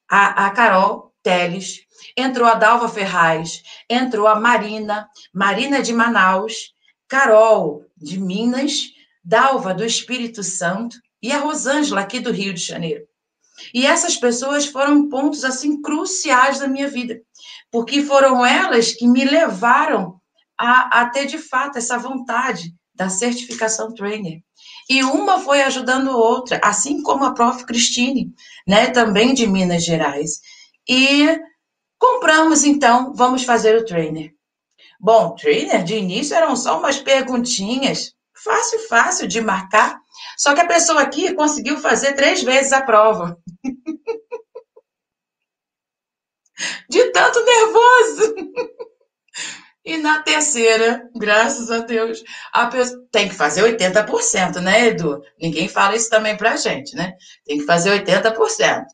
[0.09, 1.81] a, a Carol Teles,
[2.17, 6.73] entrou a Dalva Ferraz, entrou a Marina, Marina de Manaus,
[7.09, 8.96] Carol de Minas
[9.27, 13.05] Dalva do Espírito Santo e a Rosângela aqui do Rio de Janeiro.
[13.75, 17.21] E essas pessoas foram pontos assim cruciais da minha vida,
[17.69, 20.21] porque foram elas que me levaram
[20.57, 24.39] a, a ter de fato essa vontade da certificação trainer.
[24.89, 27.67] E uma foi ajudando outra, assim como a prof.
[27.67, 28.33] Cristine,
[28.65, 30.39] né, também de Minas Gerais.
[30.89, 31.37] E
[31.99, 34.33] compramos então, vamos fazer o trainer.
[35.01, 38.16] Bom, trainer de início eram só umas perguntinhas
[38.47, 39.99] Fácil, fácil de marcar.
[40.39, 43.37] Só que a pessoa aqui conseguiu fazer três vezes a prova.
[46.89, 48.35] de tanto nervoso.
[49.85, 52.23] E na terceira, graças a Deus,
[52.53, 55.21] a pessoa tem que fazer 80%, né, Edu?
[55.41, 57.15] Ninguém fala isso também pra gente, né?
[57.45, 58.85] Tem que fazer 80%.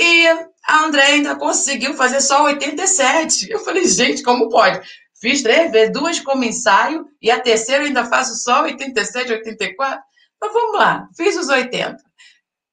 [0.00, 0.28] E
[0.68, 3.48] a André ainda conseguiu fazer só 87%.
[3.50, 4.80] Eu falei, gente, como pode?
[5.20, 10.00] Fiz três vezes, duas como ensaio, e a terceira ainda faço só 87, 84.
[10.40, 11.96] Mas vamos lá, fiz os 80.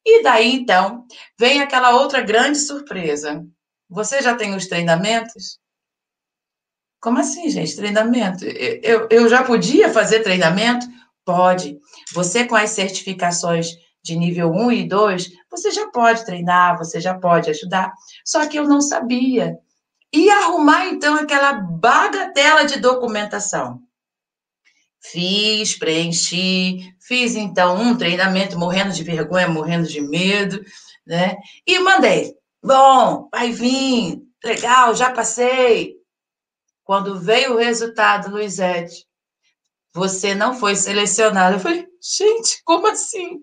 [0.05, 1.05] E daí, então,
[1.39, 3.45] vem aquela outra grande surpresa.
[3.89, 5.59] Você já tem os treinamentos?
[6.99, 7.75] Como assim, gente?
[7.75, 8.43] Treinamento?
[8.45, 10.85] Eu, eu já podia fazer treinamento?
[11.25, 11.77] Pode.
[12.13, 13.71] Você, com as certificações
[14.03, 17.93] de nível 1 e 2, você já pode treinar, você já pode ajudar.
[18.25, 19.57] Só que eu não sabia.
[20.13, 23.81] E arrumar, então, aquela bagatela de documentação.
[25.01, 30.63] Fiz, preenchi, fiz, então, um treinamento morrendo de vergonha, morrendo de medo,
[31.05, 31.37] né?
[31.65, 32.35] E mandei.
[32.63, 35.95] Bom, vai vir, legal, já passei.
[36.83, 39.05] Quando veio o resultado, Luizete,
[39.93, 41.55] você não foi selecionado.
[41.55, 43.39] Eu falei, gente, como assim?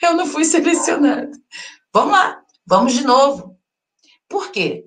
[0.00, 1.32] Eu não fui selecionado.
[1.92, 3.58] Vamos lá, vamos de novo.
[4.28, 4.83] Por quê?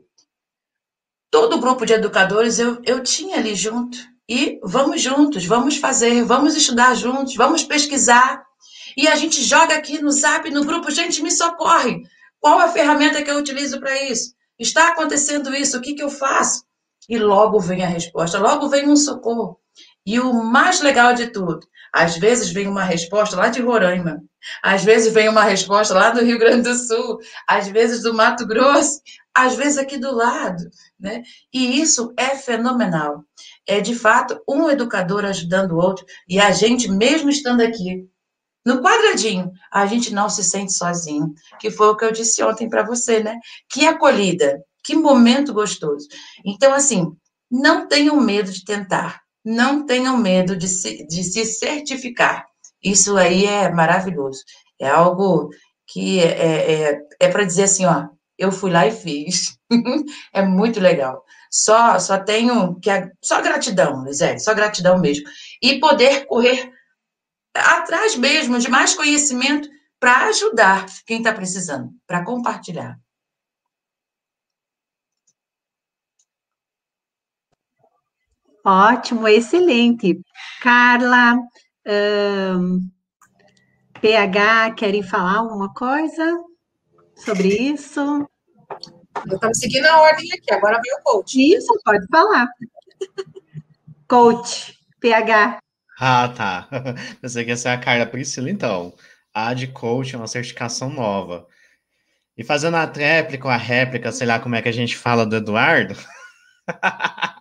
[1.41, 3.95] Todo o grupo de educadores eu, eu tinha ali junto.
[4.27, 8.43] E vamos juntos, vamos fazer, vamos estudar juntos, vamos pesquisar.
[8.97, 12.01] E a gente joga aqui no zap, no grupo, gente, me socorre.
[12.39, 14.33] Qual a ferramenta que eu utilizo para isso?
[14.57, 16.63] Está acontecendo isso, o que, que eu faço?
[17.07, 19.59] E logo vem a resposta, logo vem um socorro.
[20.03, 21.59] E o mais legal de tudo,
[21.93, 24.21] às vezes vem uma resposta lá de Roraima,
[24.63, 28.45] às vezes vem uma resposta lá do Rio Grande do Sul, às vezes do Mato
[28.45, 29.01] Grosso,
[29.33, 30.63] às vezes aqui do lado,
[30.99, 31.21] né?
[31.53, 33.23] E isso é fenomenal.
[33.67, 38.07] É de fato um educador ajudando o outro e a gente mesmo estando aqui
[38.65, 42.67] no quadradinho, a gente não se sente sozinho, que foi o que eu disse ontem
[42.67, 43.35] para você, né?
[43.69, 46.07] Que acolhida, que momento gostoso.
[46.45, 47.15] Então assim,
[47.49, 52.45] não tenham medo de tentar, não tenham medo de se, de se certificar.
[52.83, 54.43] Isso aí é maravilhoso.
[54.77, 55.49] É algo
[55.87, 59.57] que é, é, é para dizer assim, ó, eu fui lá e fiz.
[60.33, 61.23] é muito legal.
[61.49, 62.89] Só só tenho que
[63.23, 65.23] só gratidão, Lisete, só gratidão mesmo.
[65.61, 66.69] E poder correr
[67.55, 72.99] atrás mesmo de mais conhecimento para ajudar quem está precisando, para compartilhar.
[78.67, 80.19] Ótimo, excelente.
[80.61, 81.37] Carla,
[84.01, 86.37] PH, querem falar alguma coisa
[87.15, 88.27] sobre isso?
[89.25, 91.55] Eu estava seguindo a ordem aqui, agora vem o coach.
[91.55, 92.45] Isso, pode falar.
[94.05, 95.59] coach, PH.
[95.97, 96.67] Ah, tá.
[97.21, 98.93] Pensei que essa é a Carla Priscila, então.
[99.33, 101.47] A de coach é uma certificação nova.
[102.37, 105.25] E fazendo a réplica ou a réplica, sei lá como é que a gente fala
[105.25, 105.95] do Eduardo.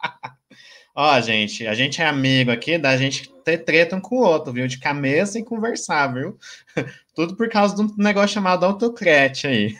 [0.98, 4.50] Ó, gente, a gente é amigo aqui da gente ter treta um com o outro,
[4.50, 4.66] viu?
[4.66, 6.38] De cabeça sem conversar, viu?
[7.14, 9.76] Tudo por causa de um negócio chamado autocrete aí.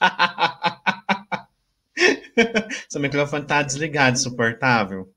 [2.90, 5.10] Seu microfone tá desligado, insuportável.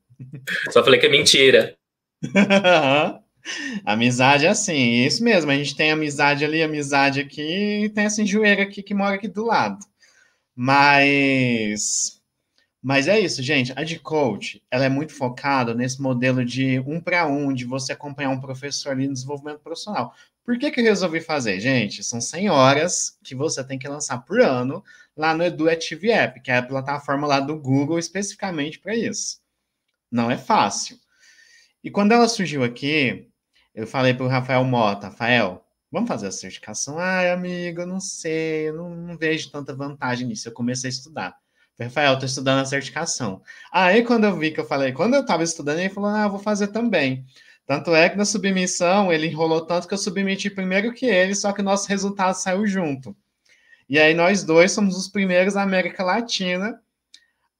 [0.71, 1.75] Só falei que é mentira.
[3.85, 5.51] amizade é assim, isso mesmo.
[5.51, 9.27] A gente tem amizade ali, amizade aqui, e tem essa enjoeira aqui que mora aqui
[9.27, 9.79] do lado.
[10.55, 12.22] Mas
[12.83, 13.71] mas é isso, gente.
[13.77, 17.93] A de coach, ela é muito focada nesse modelo de um para um, de você
[17.93, 20.13] acompanhar um professor ali no desenvolvimento profissional.
[20.43, 21.61] Por que, que eu resolvi fazer?
[21.61, 24.83] Gente, são 100 horas que você tem que lançar por ano
[25.15, 29.39] lá no EduActive App, que é a plataforma lá do Google especificamente para isso.
[30.11, 30.97] Não é fácil.
[31.81, 33.29] E quando ela surgiu aqui,
[33.73, 36.99] eu falei para o Rafael Mota, Rafael, vamos fazer a certificação?
[36.99, 40.49] Ai, amigo, eu não sei, eu não, não vejo tanta vantagem nisso.
[40.49, 41.42] Eu comecei a estudar.
[41.79, 43.41] Rafael, tô estudando a certificação.
[43.71, 46.39] Aí, quando eu vi que eu falei, quando eu estava estudando, ele falou, ah, vou
[46.39, 47.25] fazer também.
[47.65, 51.51] Tanto é que na submissão, ele enrolou tanto que eu submeti primeiro que ele, só
[51.51, 53.15] que o nosso resultado saiu junto.
[53.89, 56.79] E aí, nós dois somos os primeiros da América Latina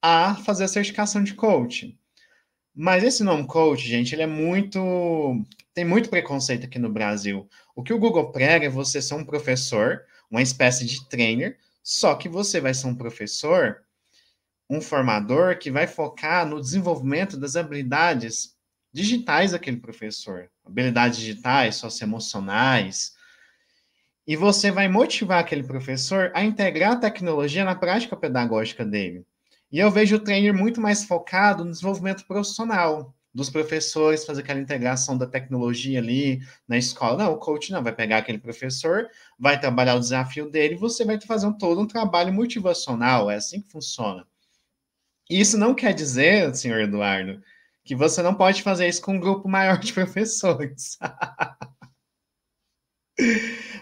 [0.02, 1.98] a fazer a certificação de coach.
[2.76, 5.44] Mas esse nome coach, gente, ele é muito.
[5.74, 7.48] Tem muito preconceito aqui no Brasil.
[7.76, 12.16] O que o Google prega é você ser um professor, uma espécie de trainer, só
[12.16, 13.83] que você vai ser um professor
[14.70, 18.56] um formador que vai focar no desenvolvimento das habilidades
[18.92, 23.14] digitais daquele professor, habilidades digitais, socioemocionais,
[24.26, 29.26] e você vai motivar aquele professor a integrar a tecnologia na prática pedagógica dele.
[29.72, 34.60] E eu vejo o trainer muito mais focado no desenvolvimento profissional dos professores, fazer aquela
[34.60, 37.18] integração da tecnologia ali na escola.
[37.18, 39.10] Não, o coach não, vai pegar aquele professor,
[39.40, 43.36] vai trabalhar o desafio dele, e você vai fazer um, todo um trabalho motivacional, é
[43.36, 44.26] assim que funciona.
[45.30, 47.42] Isso não quer dizer, senhor Eduardo,
[47.84, 50.98] que você não pode fazer isso com um grupo maior de professores.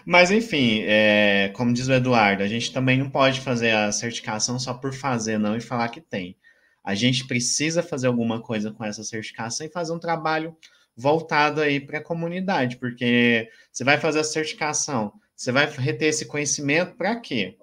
[0.04, 4.58] Mas, enfim, é, como diz o Eduardo, a gente também não pode fazer a certificação
[4.58, 6.36] só por fazer, não, e falar que tem.
[6.84, 10.56] A gente precisa fazer alguma coisa com essa certificação e fazer um trabalho
[10.96, 16.26] voltado aí para a comunidade, porque você vai fazer a certificação, você vai reter esse
[16.26, 17.56] conhecimento para quê?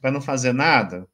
[0.00, 1.08] Para não fazer nada?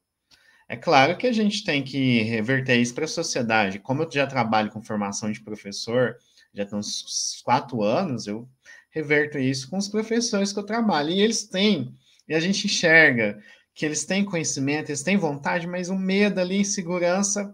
[0.71, 3.81] É claro que a gente tem que reverter isso para a sociedade.
[3.81, 6.16] Como eu já trabalho com formação de professor,
[6.55, 8.49] já tem uns quatro anos, eu
[8.89, 11.11] reverto isso com os professores que eu trabalho.
[11.11, 11.93] E eles têm,
[12.29, 13.43] e a gente enxerga
[13.75, 17.53] que eles têm conhecimento, eles têm vontade, mas o medo ali, insegurança,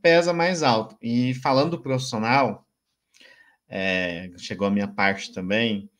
[0.00, 0.96] pesa mais alto.
[1.02, 2.66] E falando do profissional,
[3.68, 5.90] é, chegou a minha parte também,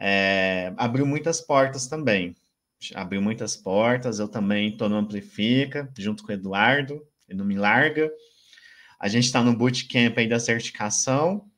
[0.00, 2.34] é, abriu muitas portas também
[2.94, 4.18] abriu muitas portas.
[4.18, 8.10] Eu também estou no Amplifica, junto com o Eduardo, ele não me larga.
[8.98, 11.48] A gente está no bootcamp aí da certificação.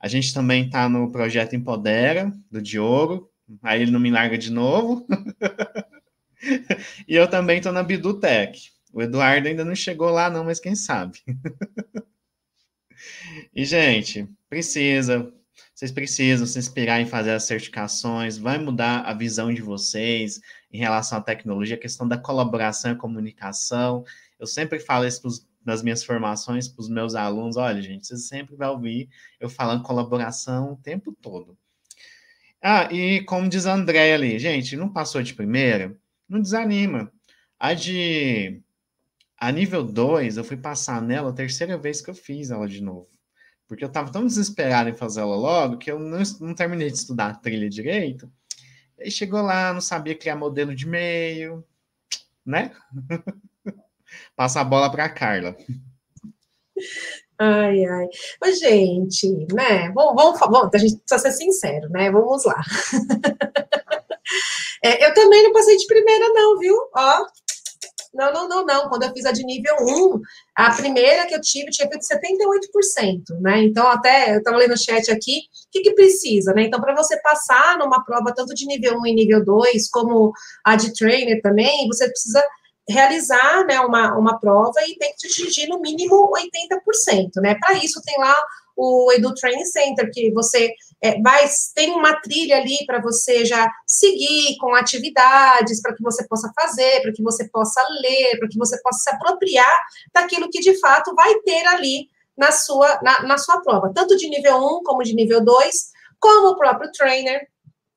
[0.00, 3.30] A gente também está no projeto Empodera, do Diogo.
[3.62, 5.06] Aí ele não me larga de novo.
[7.06, 8.70] e eu também estou na Bidutec.
[8.92, 11.18] O Eduardo ainda não chegou lá, não, mas quem sabe.
[13.54, 15.32] e, gente, precisa
[15.82, 20.40] vocês precisam se inspirar em fazer as certificações, vai mudar a visão de vocês
[20.72, 24.04] em relação à tecnologia, a questão da colaboração e comunicação.
[24.38, 28.28] Eu sempre falo isso pros, nas minhas formações para os meus alunos: olha, gente, vocês
[28.28, 29.08] sempre vão ouvir
[29.40, 31.58] eu falando colaboração o tempo todo.
[32.62, 35.96] Ah, e como diz a André ali, gente, não passou de primeira?
[36.28, 37.12] Não desanima.
[37.58, 38.62] A de.
[39.36, 42.80] A nível 2, eu fui passar nela a terceira vez que eu fiz ela de
[42.80, 43.11] novo
[43.72, 46.96] porque eu estava tão desesperado em fazer ela logo que eu não, não terminei de
[46.98, 48.30] estudar a trilha direito.
[48.98, 51.64] E chegou lá, não sabia criar modelo de e-mail,
[52.44, 52.70] né?
[54.36, 55.56] Passa a bola para a Carla.
[57.38, 58.08] Ai, ai.
[58.38, 59.90] Mas, gente, né?
[59.92, 62.10] Vamos, vamos, vamos, a gente precisa ser sincero, né?
[62.10, 62.60] Vamos lá.
[64.84, 66.76] é, eu também não passei de primeira, não, viu?
[66.94, 67.26] Ó,
[68.12, 68.88] não, não, não, não.
[68.88, 70.20] Quando eu fiz a de nível 1,
[70.54, 73.62] a primeira que eu tive tinha feito 78%, né?
[73.62, 76.64] Então, até eu estava lendo no chat aqui, o que, que precisa, né?
[76.64, 80.32] Então, para você passar numa prova tanto de nível 1 e nível 2, como
[80.64, 82.42] a de trainer também, você precisa
[82.88, 87.56] realizar né, uma, uma prova e tem que atingir no mínimo 80%, né?
[87.60, 88.34] Para isso tem lá
[88.76, 93.70] o Edu Training Center, que você é, vai, tem uma trilha ali para você já
[93.86, 98.58] seguir com atividades, para que você possa fazer, para que você possa ler, para que
[98.58, 99.78] você possa se apropriar
[100.12, 104.28] daquilo que de fato vai ter ali na sua, na, na sua prova, tanto de
[104.28, 107.48] nível 1 como de nível 2, como o próprio trainer,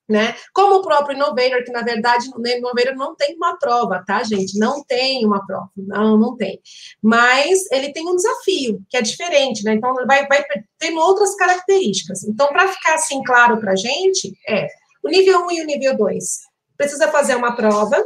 [0.08, 0.36] né?
[0.52, 4.58] Como o próprio Innovator, que na verdade no Innovator não tem uma prova, tá, gente?
[4.58, 6.60] Não tem uma prova, não, não tem.
[7.02, 9.74] Mas ele tem um desafio, que é diferente, né?
[9.74, 10.44] Então, vai, vai
[10.78, 12.24] ter outras características.
[12.24, 14.68] Então, para ficar assim claro para a gente, é
[15.02, 16.24] o nível 1 e o nível 2.
[16.76, 18.02] Precisa fazer uma prova,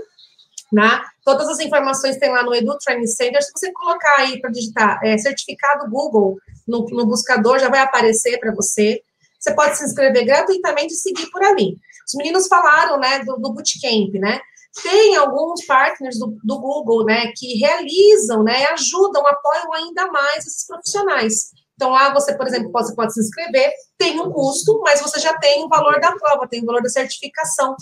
[0.73, 1.03] né?
[1.25, 3.43] Todas as informações tem lá no Edu Training Center.
[3.43, 8.39] Se você colocar aí para digitar é, certificado Google no, no buscador, já vai aparecer
[8.39, 9.03] para você.
[9.39, 11.79] Você pode se inscrever gratuitamente e seguir por ali.
[12.11, 14.41] Os meninos falaram, né, do, do bootcamp, né?
[14.83, 20.67] Tem alguns partners do, do Google, né, que realizam, né, ajudam, apoiam ainda mais esses
[20.67, 21.51] profissionais.
[21.75, 25.37] Então, lá você, por exemplo, pode, pode se inscrever, tem um custo, mas você já
[25.39, 27.75] tem o valor da prova, tem o valor da certificação,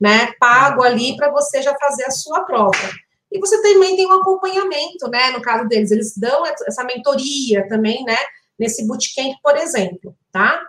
[0.00, 2.90] né, pago ali para você já fazer a sua prova.
[3.32, 8.04] E você também tem um acompanhamento, né, no caso deles, eles dão essa mentoria também,
[8.04, 8.18] né,
[8.58, 10.60] nesse bootcamp, por exemplo, tá?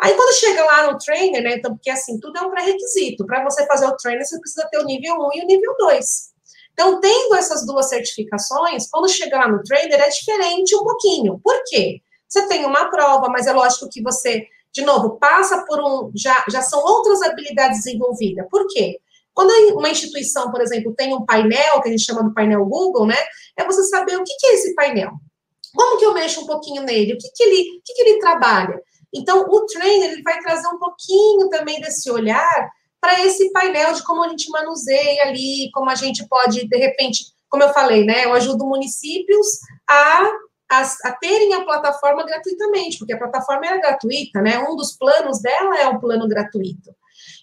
[0.00, 1.56] Aí quando chega lá no trainer, né?
[1.56, 3.26] Então, porque assim, tudo é um pré-requisito.
[3.26, 6.30] Para você fazer o trainer, você precisa ter o nível 1 e o nível 2.
[6.72, 11.38] Então, tendo essas duas certificações, quando chega lá no trainer, é diferente um pouquinho.
[11.44, 12.00] Por quê?
[12.26, 16.10] Você tem uma prova, mas é lógico que você, de novo, passa por um.
[16.14, 18.46] Já, já são outras habilidades desenvolvidas.
[18.50, 18.98] Por quê?
[19.34, 23.06] Quando uma instituição, por exemplo, tem um painel, que a gente chama do painel Google,
[23.06, 23.16] né?
[23.56, 25.10] É você saber o que é esse painel.
[25.74, 27.12] Como que eu mexo um pouquinho nele?
[27.12, 28.82] O que, que, ele, o que, que ele trabalha?
[29.12, 34.04] Então, o trainer ele vai trazer um pouquinho também desse olhar para esse painel de
[34.04, 38.24] como a gente manuseia ali, como a gente pode, de repente, como eu falei, né?
[38.24, 39.46] Eu ajudo municípios
[39.88, 40.28] a,
[40.70, 44.58] a, a terem a plataforma gratuitamente, porque a plataforma é gratuita, né?
[44.58, 46.94] Um dos planos dela é o plano gratuito.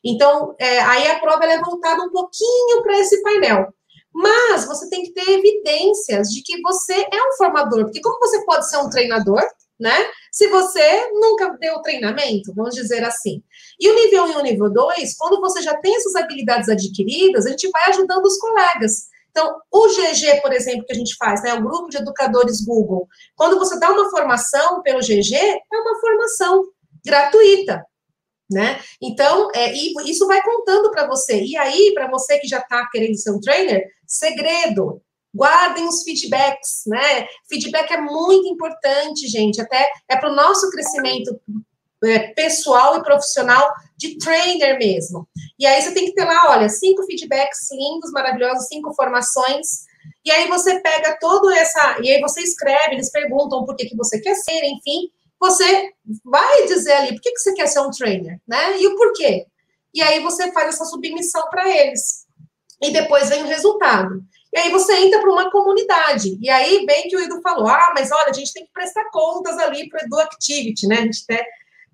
[0.04, 3.74] Então, é, aí a prova é voltada um pouquinho para esse painel.
[4.14, 8.44] Mas você tem que ter evidências de que você é um formador, porque como você
[8.46, 9.44] pode ser um treinador,
[9.80, 9.96] né?
[10.32, 13.44] Se você nunca deu treinamento, vamos dizer assim.
[13.80, 17.46] E o nível 1 e o nível 2, quando você já tem essas habilidades adquiridas,
[17.46, 19.08] a gente vai ajudando os colegas.
[19.30, 23.08] Então, o GG, por exemplo, que a gente faz, né, o grupo de educadores Google,
[23.36, 26.64] quando você dá uma formação pelo GG, é uma formação
[27.06, 27.86] gratuita,
[28.50, 28.80] né?
[29.00, 29.72] Então, é,
[30.06, 31.40] isso vai contando para você.
[31.44, 35.04] E aí, para você que já está querendo ser um trainer, segredo,
[35.38, 37.28] guardem os feedbacks, né?
[37.48, 41.40] Feedback é muito importante, gente, até é para o nosso crescimento
[42.04, 45.28] é, pessoal e profissional de trainer mesmo.
[45.60, 49.86] E aí você tem que ter lá, olha, cinco feedbacks lindos, maravilhosos, cinco formações.
[50.26, 53.96] E aí você pega toda essa, e aí você escreve, eles perguntam por que, que
[53.96, 55.92] você quer ser, enfim, você
[56.26, 58.80] vai dizer ali por que, que você quer ser um trainer, né?
[58.80, 59.46] E o porquê.
[59.94, 62.26] E aí você faz essa submissão para eles.
[62.82, 64.22] E depois vem o resultado.
[64.58, 66.36] E aí você entra para uma comunidade.
[66.42, 69.08] E aí, bem que o Edu falou, ah, mas olha, a gente tem que prestar
[69.12, 70.98] contas ali para o Edu Activity, né?
[70.98, 71.40] A gente tem...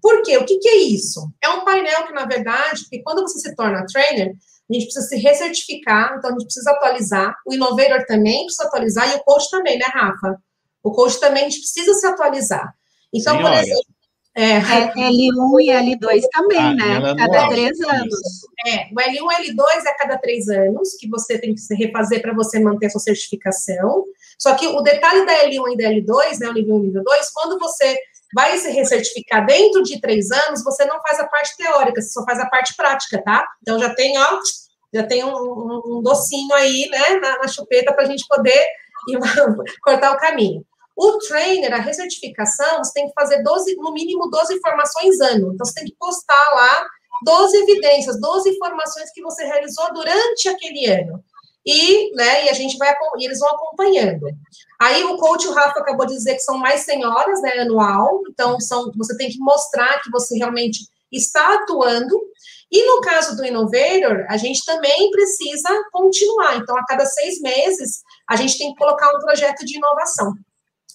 [0.02, 0.38] Por quê?
[0.38, 1.30] O que, que é isso?
[1.44, 5.08] É um painel que, na verdade, porque quando você se torna trainer, a gente precisa
[5.08, 7.36] se recertificar, então a gente precisa atualizar.
[7.46, 10.38] O Innovator também precisa atualizar, e o coach também, né, Rafa?
[10.82, 12.74] O coach também a gente precisa se atualizar.
[13.14, 13.58] Então, Senhora.
[13.58, 13.93] por exemplo,
[14.36, 14.54] é.
[14.54, 17.16] é L1 e L2 também, ah, né?
[17.18, 18.20] Cada três anos.
[18.66, 21.76] É, o L1 e L2 é a cada três anos que você tem que se
[21.76, 24.06] refazer para você manter a sua certificação.
[24.38, 27.04] Só que o detalhe da L1 e da L2, né, o nível 1 e nível
[27.04, 27.98] 2, quando você
[28.34, 32.24] vai se recertificar dentro de três anos, você não faz a parte teórica, você só
[32.26, 33.46] faz a parte prática, tá?
[33.62, 34.40] Então já tem, ó,
[34.94, 38.66] já tem um, um, um docinho aí, né, na, na chupeta para a gente poder
[39.10, 39.20] ir,
[39.84, 40.66] cortar o caminho.
[40.96, 45.54] O trainer, a recertificação, você tem que fazer 12, no mínimo 12 informações ano.
[45.54, 46.88] Então, você tem que postar lá
[47.24, 51.24] 12 evidências, 12 informações que você realizou durante aquele ano.
[51.66, 54.26] E, né, e a gente vai, e eles vão acompanhando.
[54.80, 58.22] Aí o coach, o Rafa acabou de dizer que são mais 100 horas, né, anual.
[58.30, 62.20] Então, são, você tem que mostrar que você realmente está atuando.
[62.70, 66.58] E no caso do Innovator, a gente também precisa continuar.
[66.58, 70.34] Então, a cada seis meses, a gente tem que colocar um projeto de inovação.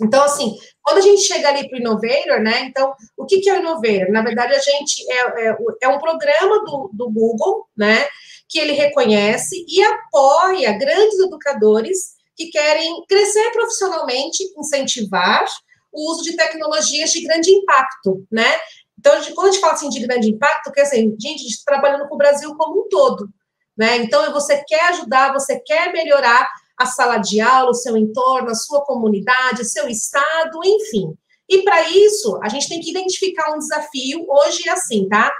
[0.00, 2.60] Então, assim, quando a gente chega ali para o Innovator, né?
[2.62, 4.10] Então, o que, que é o Innovator?
[4.10, 8.06] Na verdade, a gente é, é, é, um programa do, do Google, né?
[8.48, 15.44] Que ele reconhece e apoia grandes educadores que querem crescer profissionalmente, incentivar
[15.92, 18.58] o uso de tecnologias de grande impacto, né?
[18.98, 21.72] Então, quando a gente fala assim de grande impacto, quer dizer, gente, a gente está
[21.72, 23.28] trabalhando com o Brasil como um todo,
[23.76, 23.96] né?
[23.96, 28.54] Então, você quer ajudar, você quer melhorar a sala de aula, o seu entorno, a
[28.54, 31.12] sua comunidade, seu estado, enfim.
[31.48, 34.24] E para isso, a gente tem que identificar um desafio.
[34.28, 35.32] Hoje é assim, tá?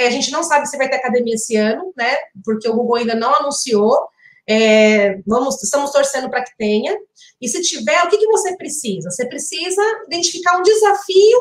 [0.00, 2.16] A gente não sabe se vai ter academia esse ano, né?
[2.44, 4.08] Porque o Google ainda não anunciou.
[4.48, 6.96] É, vamos, estamos torcendo para que tenha.
[7.40, 9.10] E se tiver, o que, que você precisa?
[9.10, 11.38] Você precisa identificar um desafio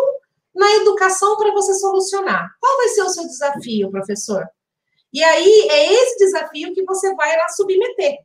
[0.53, 2.49] na educação para você solucionar.
[2.59, 4.45] Qual vai ser o seu desafio, professor?
[5.13, 8.17] E aí é esse desafio que você vai lá submeter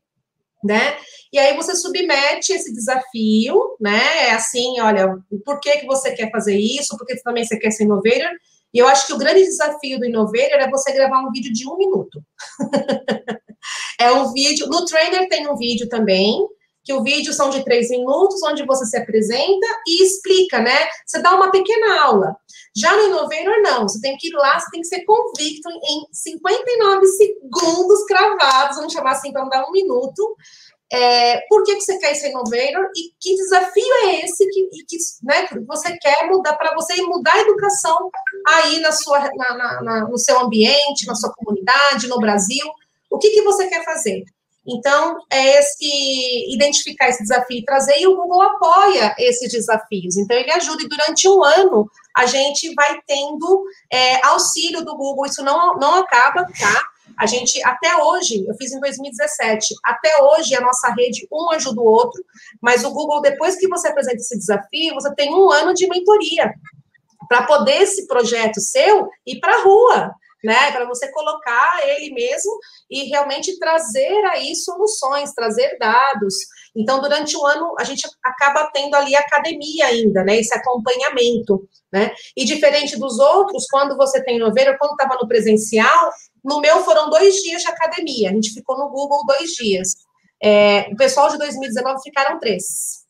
[0.65, 0.97] né?
[1.33, 4.29] E aí você submete esse desafio, né?
[4.29, 6.97] É assim, olha, por que, que você quer fazer isso?
[6.97, 8.31] Porque também você quer ser innovator?
[8.73, 11.69] E eu acho que o grande desafio do innovator é você gravar um vídeo de
[11.69, 12.23] um minuto.
[14.01, 14.67] é um vídeo.
[14.69, 16.47] No trainer tem um vídeo também,
[16.87, 20.89] que o vídeo são de três minutos, onde você se apresenta e explica, né?
[21.05, 22.37] Você dá uma pequena aula.
[22.77, 23.89] Já no Innovator, não.
[23.89, 28.93] Você tem que ir lá, você tem que ser convicto em 59 segundos cravados, vamos
[28.93, 30.37] chamar assim, para não dar um minuto.
[30.93, 34.97] É, por que, que você quer ser Innovator e que desafio é esse que, que,
[35.25, 38.09] né, que você quer mudar para você mudar a educação
[38.47, 42.65] aí na sua, na, na, na, no seu ambiente, na sua comunidade, no Brasil?
[43.11, 44.23] O que, que você quer fazer?
[44.67, 50.17] Então, é esse identificar esse desafio e trazer, e o Google apoia esses desafios.
[50.17, 55.27] Então, ele ajuda, e durante um ano a gente vai tendo é, auxílio do Google,
[55.27, 56.83] isso não, não acaba, tá?
[57.17, 61.81] A gente, até hoje, eu fiz em 2017, até hoje a nossa rede, um ajuda
[61.81, 62.23] o outro,
[62.61, 66.53] mas o Google, depois que você apresenta esse desafio, você tem um ano de mentoria
[67.29, 70.15] para poder esse projeto seu ir para a rua
[70.45, 70.71] né?
[70.73, 72.59] Para você colocar ele mesmo
[72.91, 76.35] e realmente trazer aí soluções, trazer dados.
[76.75, 80.37] Então, durante o ano, a gente acaba tendo ali academia ainda, né?
[80.37, 82.13] Esse acompanhamento, né?
[82.37, 86.11] E diferente dos outros, quando você tem noveiro, quando estava no presencial,
[86.45, 88.31] no meu foram dois dias de academia.
[88.31, 89.95] A gente ficou no Google dois dias.
[90.43, 93.05] É, o pessoal de 2019 ficaram três.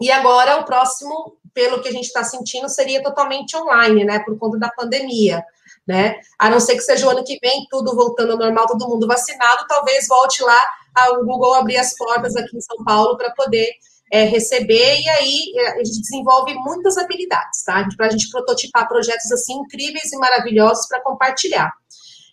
[0.00, 4.18] E agora, o próximo, pelo que a gente está sentindo, seria totalmente online, né?
[4.20, 5.42] Por conta da pandemia
[5.90, 6.14] né?
[6.38, 9.08] A não ser que seja o ano que vem, tudo voltando ao normal, todo mundo
[9.08, 10.60] vacinado, talvez volte lá
[11.12, 13.68] o Google abrir as portas aqui em São Paulo para poder
[14.12, 17.86] é, receber, e aí é, a gente desenvolve muitas habilidades, tá?
[17.96, 21.72] Para a gente prototipar projetos assim incríveis e maravilhosos para compartilhar.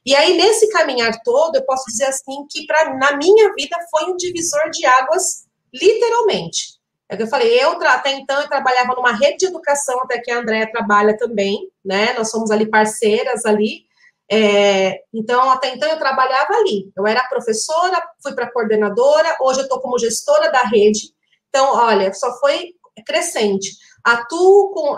[0.06, 4.06] E aí, nesse caminhar todo, eu posso dizer assim que pra, na minha vida foi
[4.06, 6.78] um divisor de águas, literalmente.
[7.10, 10.20] É o que eu falei, eu até então eu trabalhava numa rede de educação, até
[10.20, 12.14] que a Andréa trabalha também, né?
[12.14, 13.88] Nós somos ali parceiras ali.
[14.30, 16.92] É, então, até então eu trabalhava ali.
[16.96, 21.14] Eu era professora, fui para coordenadora, hoje eu estou como gestora da rede.
[21.50, 22.74] Então, olha, só foi
[23.06, 23.72] crescente.
[24.04, 24.98] Atuo com.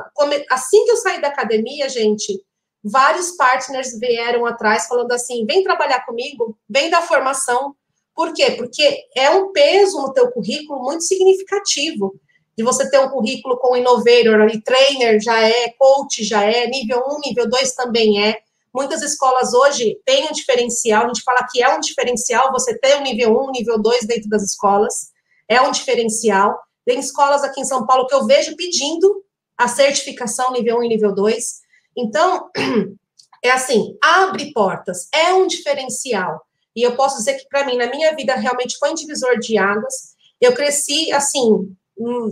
[0.49, 2.43] Assim que eu saí da academia, gente,
[2.83, 7.75] vários partners vieram atrás falando assim: vem trabalhar comigo, vem dar formação,
[8.19, 8.51] por quê?
[8.57, 12.19] Porque é um peso no teu currículo muito significativo.
[12.59, 17.01] De você ter um currículo com innovator ali, trainer já é, coach já é, nível
[17.07, 18.37] 1, nível 2 também é.
[18.75, 22.97] Muitas escolas hoje têm um diferencial, a gente fala que é um diferencial você ter
[22.97, 25.11] o um nível 1, nível 2 dentro das escolas,
[25.47, 26.59] é um diferencial.
[26.85, 29.23] Tem escolas aqui em São Paulo que eu vejo pedindo
[29.57, 31.61] a certificação nível 1 e nível 2.
[31.95, 32.49] Então,
[33.41, 36.41] é assim, abre portas, é um diferencial.
[36.75, 39.57] E eu posso dizer que, para mim, na minha vida, realmente foi um divisor de
[39.57, 40.09] águas.
[40.41, 41.73] Eu cresci, assim,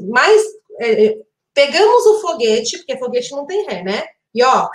[0.10, 0.42] mais.
[0.80, 1.18] É, é,
[1.54, 4.04] pegamos o foguete, porque foguete não tem ré, né?
[4.34, 4.70] E, ó,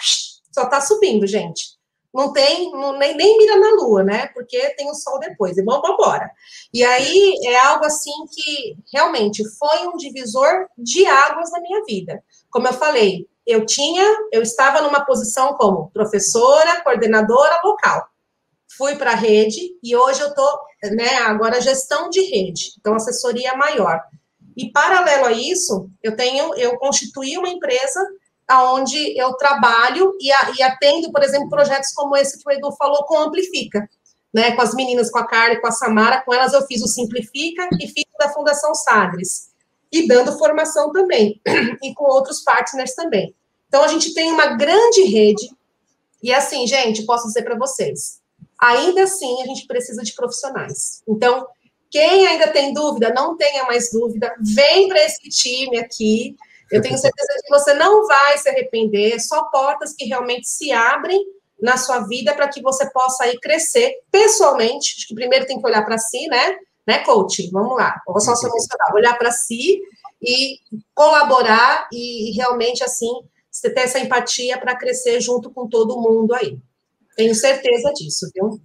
[0.53, 1.81] só tá subindo, gente.
[2.13, 4.27] Não tem, não, nem, nem mira na lua, né?
[4.35, 5.57] Porque tem o sol depois.
[5.57, 6.31] E vamos embora.
[6.73, 12.23] E aí é algo assim que realmente foi um divisor de águas na minha vida.
[12.51, 18.13] Como eu falei, eu tinha, eu estava numa posição como professora, coordenadora local
[18.77, 20.49] fui para a rede e hoje eu estou,
[20.97, 24.01] né, agora gestão de rede, então assessoria maior.
[24.57, 28.01] E paralelo a isso, eu tenho, eu constituí uma empresa
[28.51, 32.73] onde eu trabalho e, a, e atendo, por exemplo, projetos como esse que o Edu
[32.73, 33.89] falou com Amplifica,
[34.33, 36.89] né, com as meninas, com a Carla com a Samara, com elas eu fiz o
[36.89, 39.51] Simplifica e fiz da Fundação Sagres,
[39.91, 41.41] e dando formação também,
[41.83, 43.35] e com outros partners também.
[43.69, 45.51] Então, a gente tem uma grande rede,
[46.23, 48.21] e assim, gente, posso dizer para vocês,
[48.59, 51.03] ainda assim a gente precisa de profissionais.
[51.07, 51.47] Então,
[51.93, 56.35] quem ainda tem dúvida, não tenha mais dúvida, vem para esse time aqui.
[56.71, 61.23] Eu tenho certeza que você não vai se arrepender, só portas que realmente se abrem
[61.61, 64.95] na sua vida para que você possa aí crescer pessoalmente.
[64.97, 66.57] Acho que primeiro tem que olhar para si, né?
[66.87, 67.51] Né, coach?
[67.51, 68.01] Vamos lá.
[68.07, 68.95] Vou só se emocionar.
[68.95, 69.83] Olhar para si
[70.21, 70.59] e
[70.95, 73.13] colaborar e realmente assim
[73.51, 76.59] você ter essa empatia para crescer junto com todo mundo aí.
[77.17, 78.59] Tenho certeza disso, viu?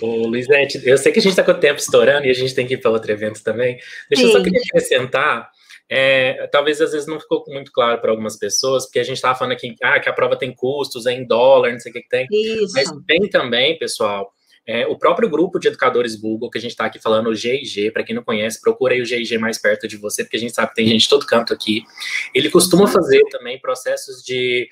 [0.00, 2.54] Ô, Luizete, eu sei que a gente está com o tempo estourando e a gente
[2.54, 3.78] tem que ir para outro evento também.
[4.10, 4.28] Deixa Sim.
[4.28, 5.50] eu só queria acrescentar
[5.88, 9.38] é, talvez às vezes não ficou muito claro para algumas pessoas, porque a gente estava
[9.38, 12.02] falando aqui ah, que a prova tem custos, é em dólar, não sei o que,
[12.02, 12.26] que tem.
[12.30, 12.72] Isso.
[12.74, 14.32] Mas tem também, pessoal,
[14.66, 17.90] é, o próprio grupo de educadores Google, que a gente está aqui falando, o GIG,
[17.90, 20.54] para quem não conhece, procura aí o GIG mais perto de você, porque a gente
[20.54, 21.84] sabe que tem gente de todo canto aqui.
[22.34, 24.66] Ele costuma fazer também processos de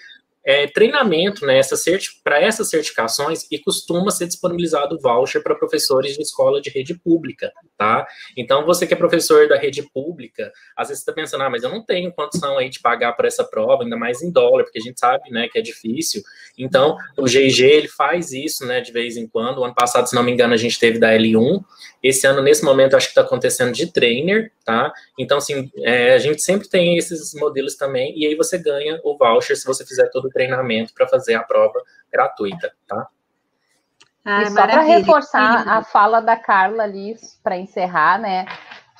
[0.44, 1.60] é, treinamento né,
[2.22, 7.52] para essas certificações e costuma ser disponibilizado voucher para professores de escola de rede pública,
[7.76, 8.06] tá?
[8.36, 11.70] Então, você que é professor da rede pública, às vezes está pensando, ah, mas eu
[11.70, 14.82] não tenho condição aí de pagar por essa prova, ainda mais em dólar, porque a
[14.82, 16.22] gente sabe, né, que é difícil.
[16.58, 19.58] Então, o GIG, ele faz isso, né, de vez em quando.
[19.58, 21.62] O ano passado, se não me engano, a gente teve da L1.
[22.02, 24.92] Esse ano, nesse momento, acho que está acontecendo de trainer, tá?
[25.16, 29.16] Então, assim, é, a gente sempre tem esses modelos também, e aí você ganha o
[29.16, 31.80] voucher se você fizer todo treinamento para fazer a prova
[32.10, 33.06] gratuita, tá?
[34.24, 38.46] Ah, e só para reforçar a fala da Carla ali, para encerrar, né?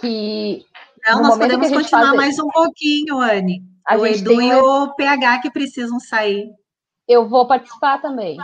[0.01, 0.65] Que.
[1.07, 2.17] Não, nós podemos continuar faz...
[2.17, 3.63] mais um pouquinho, Anne.
[3.87, 6.51] A o Edu e o PH que precisam sair.
[7.09, 8.37] Eu vou participar também.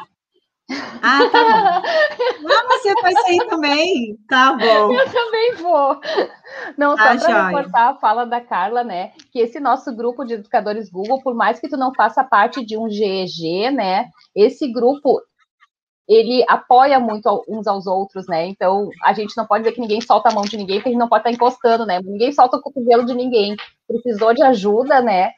[0.71, 2.49] Ah, tá bom.
[2.51, 4.19] Ah, você vai sair também?
[4.29, 4.93] Tá bom.
[4.93, 6.01] Eu também vou.
[6.77, 9.12] Não, só ah, para reforçar a fala da Carla, né?
[9.33, 12.77] Que esse nosso grupo de educadores Google, por mais que tu não faça parte de
[12.77, 14.09] um GEG, né?
[14.35, 15.21] Esse grupo,
[16.07, 18.47] ele apoia muito uns aos outros, né?
[18.47, 20.93] Então, a gente não pode dizer que ninguém solta a mão de ninguém, porque a
[20.93, 22.01] gente não pode estar encostando, né?
[22.03, 23.57] Ninguém solta o cotovelo de ninguém.
[23.87, 25.33] Precisou de ajuda, né?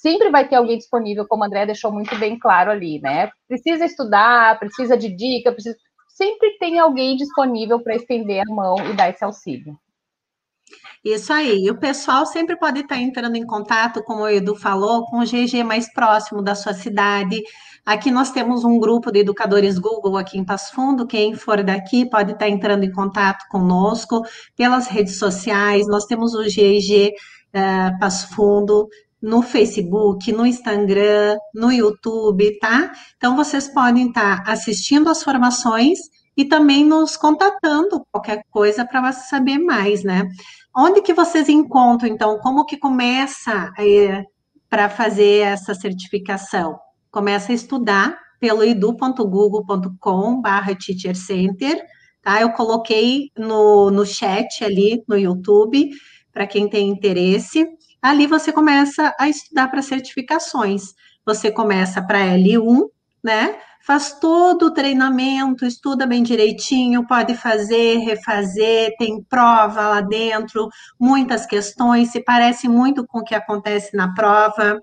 [0.00, 3.30] Sempre vai ter alguém disponível, como a André deixou muito bem claro ali, né?
[3.48, 5.76] Precisa estudar, precisa de dica, precisa...
[6.08, 9.78] sempre tem alguém disponível para estender a mão e dar esse auxílio.
[11.04, 11.70] Isso aí.
[11.70, 15.62] o pessoal sempre pode estar entrando em contato, como o Edu falou, com o GG
[15.62, 17.42] mais próximo da sua cidade.
[17.84, 21.06] Aqui nós temos um grupo de educadores Google aqui em Passo Fundo.
[21.06, 24.22] Quem for daqui pode estar entrando em contato conosco
[24.56, 25.86] pelas redes sociais.
[25.86, 28.88] Nós temos o GG uh, eh, Passo Fundo,
[29.20, 32.92] no Facebook, no Instagram, no YouTube, tá?
[33.16, 35.98] Então vocês podem estar assistindo as formações
[36.36, 40.28] e também nos contatando qualquer coisa para saber mais, né?
[40.76, 44.22] Onde que vocês encontram, então, como que começa é,
[44.68, 46.78] para fazer essa certificação?
[47.10, 51.82] Começa a estudar pelo edu.google.com barra Teacher Center,
[52.20, 52.42] tá?
[52.42, 55.88] Eu coloquei no, no chat ali no YouTube,
[56.30, 57.66] para quem tem interesse.
[58.00, 60.94] Ali você começa a estudar para certificações.
[61.24, 62.88] Você começa para L1,
[63.22, 63.58] né?
[63.84, 70.68] Faz todo o treinamento, estuda bem direitinho, pode fazer, refazer, tem prova lá dentro,
[70.98, 74.80] muitas questões, se parece muito com o que acontece na prova,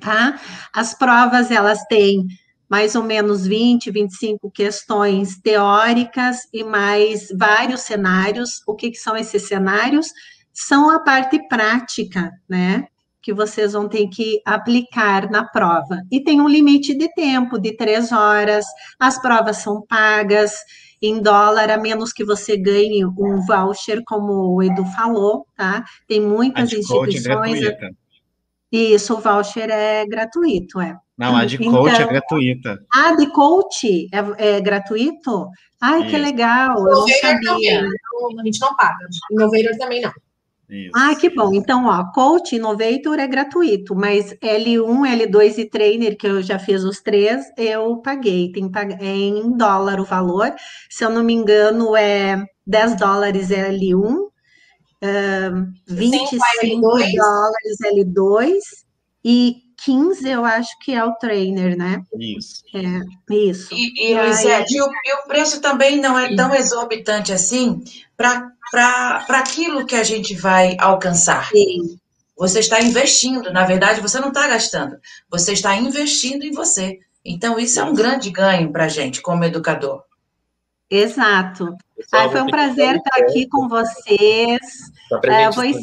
[0.00, 0.40] tá?
[0.72, 2.26] As provas, elas têm
[2.68, 8.62] mais ou menos 20, 25 questões teóricas e mais vários cenários.
[8.66, 10.08] O que, que são esses cenários?
[10.54, 12.86] São a parte prática, né?
[13.20, 16.00] Que vocês vão ter que aplicar na prova.
[16.10, 18.64] E tem um limite de tempo, de três horas,
[18.98, 20.54] as provas são pagas
[21.02, 25.84] em dólar, a menos que você ganhe um voucher, como o Edu falou, tá?
[26.06, 27.62] Tem muitas a instituições.
[27.62, 27.90] É
[28.70, 30.96] Isso, o voucher é gratuito, é.
[31.16, 32.84] Não, a de então, coach é gratuita.
[32.92, 35.48] A de coach é, é gratuito?
[35.80, 36.10] Ai, Isso.
[36.10, 37.42] que legal, eu não sabia.
[37.42, 39.06] Também, a gente não paga.
[39.30, 40.12] Innovator também não.
[40.68, 40.92] Isso.
[40.94, 41.52] Ah, que bom.
[41.54, 46.82] Então, ó, Coach Innovator é gratuito, mas L1, L2 e Trainer, que eu já fiz
[46.82, 48.50] os três, eu paguei.
[48.50, 50.54] Tem é em dólar o valor.
[50.88, 54.30] Se eu não me engano, é 10 dólares L1, uh,
[55.86, 57.16] 25 L2.
[57.16, 58.52] dólares L2
[59.24, 62.02] e 15 eu acho que é o trainer, né?
[62.18, 62.62] Isso.
[62.74, 63.74] É, isso.
[63.74, 67.82] E, e, e, aí, e, o, e o preço também não é tão exorbitante assim
[68.16, 71.48] para para aquilo que a gente vai alcançar.
[71.50, 71.96] Sim.
[72.36, 74.98] Você está investindo, na verdade, você não está gastando,
[75.30, 76.98] você está investindo em você.
[77.24, 80.02] Então, isso é um grande ganho para a gente, como educador.
[80.94, 81.76] Exato.
[82.12, 84.60] Ah, foi um prazer estar aqui com vocês.
[85.08, 85.64] Só para a é, vou...
[85.64, 85.74] aí,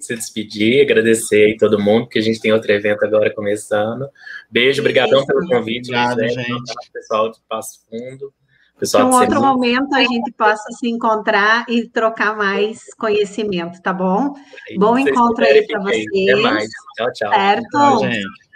[0.00, 4.08] se despedir, agradecer aí todo mundo, porque a gente tem outro evento agora começando.
[4.50, 5.88] Beijo, obrigadão pelo convite.
[5.88, 6.74] Obrigado, José, gente.
[6.92, 8.32] Pessoal de Passo Fundo.
[8.76, 14.34] Pessoal, um outro momento a gente possa se encontrar e trocar mais conhecimento, tá bom?
[14.68, 16.28] Aí, Bom encontro aí para vocês.
[16.28, 16.68] Até mais.
[16.96, 17.32] Tchau, tchau.
[17.32, 17.70] Certo?
[17.70, 18.46] Tchau, gente.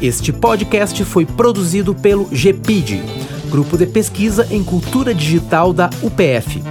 [0.00, 3.02] Este podcast foi produzido pelo GPID,
[3.52, 6.62] Grupo de Pesquisa em Cultura Digital da UPF,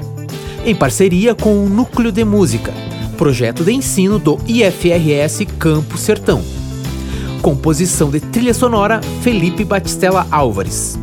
[0.66, 2.74] em parceria com o Núcleo de Música,
[3.20, 6.42] projeto de ensino do IFRS Campo Sertão.
[7.40, 10.98] Composição de trilha sonora Felipe Batistella Álvares.